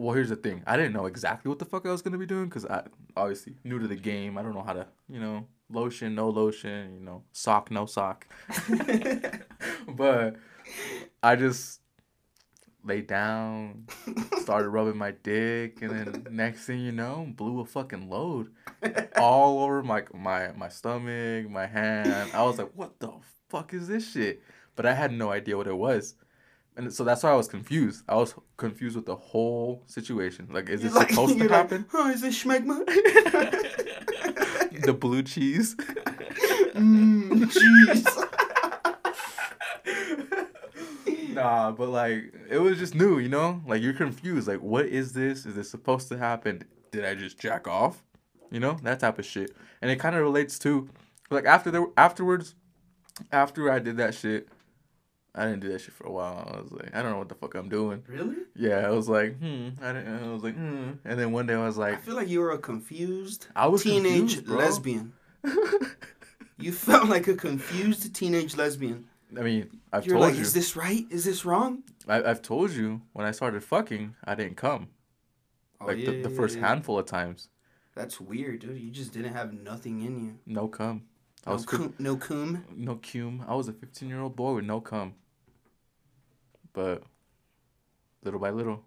Well, 0.00 0.14
here's 0.14 0.30
the 0.30 0.36
thing. 0.36 0.62
I 0.66 0.76
didn't 0.76 0.92
know 0.92 1.06
exactly 1.06 1.48
what 1.48 1.58
the 1.58 1.64
fuck 1.64 1.86
I 1.86 1.90
was 1.90 2.02
gonna 2.02 2.18
be 2.18 2.26
doing 2.26 2.46
because 2.46 2.64
I 2.64 2.84
obviously 3.16 3.56
new 3.64 3.78
to 3.78 3.86
the 3.86 3.96
game. 3.96 4.38
I 4.38 4.42
don't 4.42 4.54
know 4.54 4.62
how 4.62 4.72
to, 4.72 4.86
you 5.08 5.20
know, 5.20 5.46
lotion, 5.70 6.14
no 6.14 6.30
lotion, 6.30 6.94
you 6.94 7.00
know, 7.00 7.22
sock, 7.32 7.70
no 7.70 7.86
sock. 7.86 8.26
but 9.88 10.36
I 11.22 11.36
just 11.36 11.80
laid 12.82 13.06
down, 13.06 13.86
started 14.40 14.70
rubbing 14.70 14.96
my 14.96 15.10
dick, 15.10 15.82
and 15.82 15.90
then 15.90 16.26
next 16.30 16.64
thing 16.64 16.80
you 16.80 16.92
know, 16.92 17.26
blew 17.36 17.60
a 17.60 17.64
fucking 17.64 18.08
load 18.08 18.50
all 19.16 19.62
over 19.62 19.82
my 19.82 20.04
my 20.14 20.52
my 20.52 20.68
stomach, 20.68 21.48
my 21.50 21.66
hand. 21.66 22.30
I 22.32 22.42
was 22.42 22.58
like, 22.58 22.70
"What 22.74 22.98
the 23.00 23.12
fuck 23.48 23.74
is 23.74 23.88
this 23.88 24.10
shit?" 24.10 24.42
But 24.76 24.86
I 24.86 24.94
had 24.94 25.12
no 25.12 25.30
idea 25.30 25.56
what 25.56 25.66
it 25.66 25.76
was. 25.76 26.14
And 26.80 26.90
so 26.90 27.04
that's 27.04 27.22
why 27.22 27.30
I 27.30 27.34
was 27.34 27.46
confused. 27.46 28.04
I 28.08 28.14
was 28.16 28.34
confused 28.56 28.96
with 28.96 29.04
the 29.04 29.14
whole 29.14 29.82
situation. 29.86 30.48
Like, 30.50 30.70
is 30.70 30.80
this 30.80 30.94
like- 30.94 31.10
supposed 31.10 31.36
to 31.36 31.40
like, 31.44 31.50
happen? 31.50 31.84
oh, 31.92 32.10
is 32.10 32.22
this 32.22 32.42
schmegma? 32.42 32.86
the 34.86 34.94
blue 34.94 35.22
cheese. 35.22 35.74
mm, 35.74 37.44
jeez. 37.52 38.06
nah, 41.34 41.70
but 41.70 41.90
like 41.90 42.32
it 42.48 42.58
was 42.58 42.78
just 42.78 42.94
new, 42.94 43.18
you 43.18 43.28
know? 43.28 43.60
Like 43.66 43.82
you're 43.82 43.92
confused. 43.92 44.48
Like, 44.48 44.62
what 44.62 44.86
is 44.86 45.12
this? 45.12 45.44
Is 45.44 45.56
this 45.56 45.70
supposed 45.70 46.08
to 46.08 46.16
happen? 46.16 46.62
Did 46.92 47.04
I 47.04 47.14
just 47.14 47.38
jack 47.38 47.68
off? 47.68 48.02
You 48.50 48.60
know, 48.60 48.78
that 48.84 49.00
type 49.00 49.18
of 49.18 49.26
shit. 49.26 49.54
And 49.82 49.90
it 49.90 49.96
kind 50.00 50.16
of 50.16 50.22
relates 50.22 50.58
to 50.60 50.88
like 51.30 51.44
after 51.44 51.70
the 51.70 51.92
afterwards, 51.98 52.54
after 53.32 53.70
I 53.70 53.80
did 53.80 53.98
that 53.98 54.14
shit, 54.14 54.48
I 55.34 55.44
didn't 55.46 55.60
do 55.60 55.68
that 55.68 55.80
shit 55.80 55.94
for 55.94 56.06
a 56.06 56.10
while. 56.12 56.52
I 56.54 56.60
was 56.60 56.72
like, 56.72 56.94
I 56.94 57.02
don't 57.02 57.12
know 57.12 57.18
what 57.18 57.28
the 57.28 57.34
fuck 57.36 57.54
I'm 57.54 57.68
doing. 57.68 58.02
Really? 58.08 58.36
Yeah, 58.56 58.78
I 58.86 58.90
was 58.90 59.08
like, 59.08 59.38
hmm. 59.38 59.68
I 59.80 59.92
didn't. 59.92 60.24
I 60.24 60.32
was 60.32 60.42
like, 60.42 60.54
hmm. 60.56 60.90
And 61.04 61.18
then 61.18 61.30
one 61.32 61.46
day 61.46 61.54
I 61.54 61.64
was 61.66 61.78
like, 61.78 61.94
I 61.94 61.96
feel 61.98 62.16
like 62.16 62.28
you 62.28 62.40
were 62.40 62.50
a 62.50 62.58
confused 62.58 63.46
I 63.54 63.66
was 63.68 63.82
teenage 63.84 64.34
confused, 64.36 64.48
lesbian. 64.48 65.12
You 66.58 66.72
felt 66.72 67.08
like 67.08 67.26
a 67.26 67.34
confused 67.34 68.14
teenage 68.14 68.54
lesbian. 68.56 69.06
I 69.38 69.40
mean, 69.40 69.70
I've 69.92 70.04
told 70.04 70.06
You're 70.06 70.14
told 70.16 70.26
like, 70.28 70.34
you. 70.34 70.42
is 70.42 70.52
this 70.52 70.76
right? 70.76 71.06
Is 71.08 71.24
this 71.24 71.44
wrong? 71.46 71.84
I, 72.06 72.22
I've 72.22 72.42
told 72.42 72.72
you 72.72 73.00
when 73.14 73.24
I 73.24 73.30
started 73.30 73.64
fucking, 73.64 74.14
I 74.24 74.34
didn't 74.34 74.56
come. 74.58 74.88
Oh, 75.80 75.86
Like 75.86 75.96
the, 76.04 76.12
yeah, 76.16 76.22
the 76.22 76.30
yeah, 76.30 76.36
first 76.36 76.58
yeah. 76.58 76.68
handful 76.68 76.98
of 76.98 77.06
times, 77.06 77.48
That's 77.94 78.20
weird, 78.20 78.60
dude. 78.60 78.76
You 78.78 78.90
just 78.90 79.12
didn't 79.14 79.32
have 79.32 79.54
nothing 79.54 80.02
in 80.04 80.20
you. 80.20 80.38
no 80.44 80.68
cum. 80.68 81.04
I 81.46 81.50
No, 81.50 81.56
was 81.56 81.64
cum, 81.64 81.94
no 81.98 82.16
cum. 82.16 82.64
no 82.76 82.96
cum. 82.96 83.42
I 83.48 83.54
was 83.54 83.68
a 83.68 83.72
15 83.72 84.08
year 84.10 84.20
old 84.20 84.36
boy 84.36 84.52
with 84.56 84.64
no 84.66 84.82
cum. 84.82 85.14
But 86.72 87.02
little 88.24 88.40
by 88.40 88.50
little, 88.50 88.82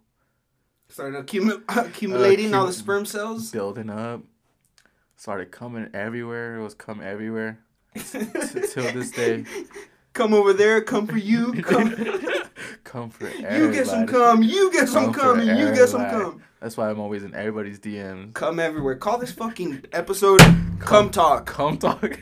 Started 0.89 1.25
accumu- 1.25 1.63
accumulating 1.69 2.53
all 2.53 2.65
the 2.67 2.73
sperm 2.73 3.05
cells. 3.05 3.51
building 3.51 3.89
up, 3.89 4.21
started 5.15 5.51
coming 5.51 5.89
everywhere. 5.93 6.57
It 6.59 6.63
was 6.63 6.73
come 6.73 7.01
everywhere. 7.01 7.59
till 7.95 8.91
this 8.93 9.11
day. 9.11 9.45
Come 10.13 10.33
over 10.33 10.53
there. 10.53 10.81
Come 10.81 11.07
for 11.07 11.17
you. 11.17 11.53
Come. 11.63 11.95
cum 12.83 13.09
for 13.09 13.27
you 13.29 13.45
everybody. 13.45 13.73
get 13.77 13.87
some 13.87 14.05
cum. 14.07 14.43
You 14.43 14.71
get 14.71 14.87
some 14.87 15.11
Come 15.11 15.37
cum. 15.37 15.39
And 15.39 15.59
you 15.59 15.73
get 15.73 15.89
some 15.89 16.01
cum. 16.09 16.41
That's 16.59 16.77
why 16.77 16.89
I'm 16.89 16.99
always 16.99 17.23
in 17.23 17.33
everybody's 17.35 17.79
DMs. 17.79 18.33
Come 18.33 18.59
everywhere. 18.59 18.95
Call 18.95 19.17
this 19.17 19.31
fucking 19.31 19.85
episode 19.91 20.39
Come 20.79 21.09
Talk." 21.09 21.45
Come 21.47 21.77
talk. 21.77 22.19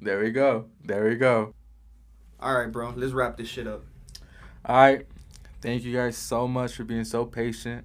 there 0.00 0.20
we 0.20 0.30
go. 0.30 0.66
There 0.84 1.08
we 1.08 1.16
go. 1.16 1.54
All 2.42 2.58
right, 2.58 2.72
bro. 2.72 2.94
Let's 2.96 3.12
wrap 3.12 3.36
this 3.36 3.48
shit 3.48 3.66
up. 3.66 3.84
All 4.64 4.76
right. 4.76 5.06
Thank 5.60 5.84
you 5.84 5.94
guys 5.94 6.16
so 6.16 6.48
much 6.48 6.74
for 6.74 6.84
being 6.84 7.04
so 7.04 7.26
patient 7.26 7.84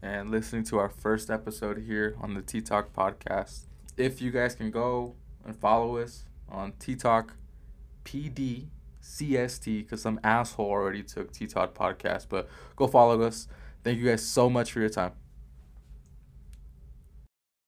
and 0.00 0.30
listening 0.30 0.62
to 0.64 0.78
our 0.78 0.88
first 0.88 1.28
episode 1.28 1.78
here 1.78 2.14
on 2.20 2.34
the 2.34 2.42
Tea 2.42 2.60
Talk 2.60 2.92
podcast. 2.92 3.64
If 3.96 4.22
you 4.22 4.30
guys 4.30 4.54
can 4.54 4.70
go 4.70 5.16
and 5.44 5.56
follow 5.56 5.96
us 5.96 6.24
on 6.48 6.74
T 6.78 6.94
Talk 6.94 7.34
PD 8.04 8.68
CST, 9.02 9.82
because 9.82 10.02
some 10.02 10.20
asshole 10.22 10.70
already 10.70 11.02
took 11.02 11.32
Tea 11.32 11.48
Talk 11.48 11.74
podcast, 11.74 12.26
but 12.28 12.48
go 12.76 12.86
follow 12.86 13.20
us. 13.22 13.48
Thank 13.82 13.98
you 13.98 14.06
guys 14.06 14.24
so 14.24 14.48
much 14.48 14.70
for 14.70 14.78
your 14.78 14.88
time. 14.88 15.12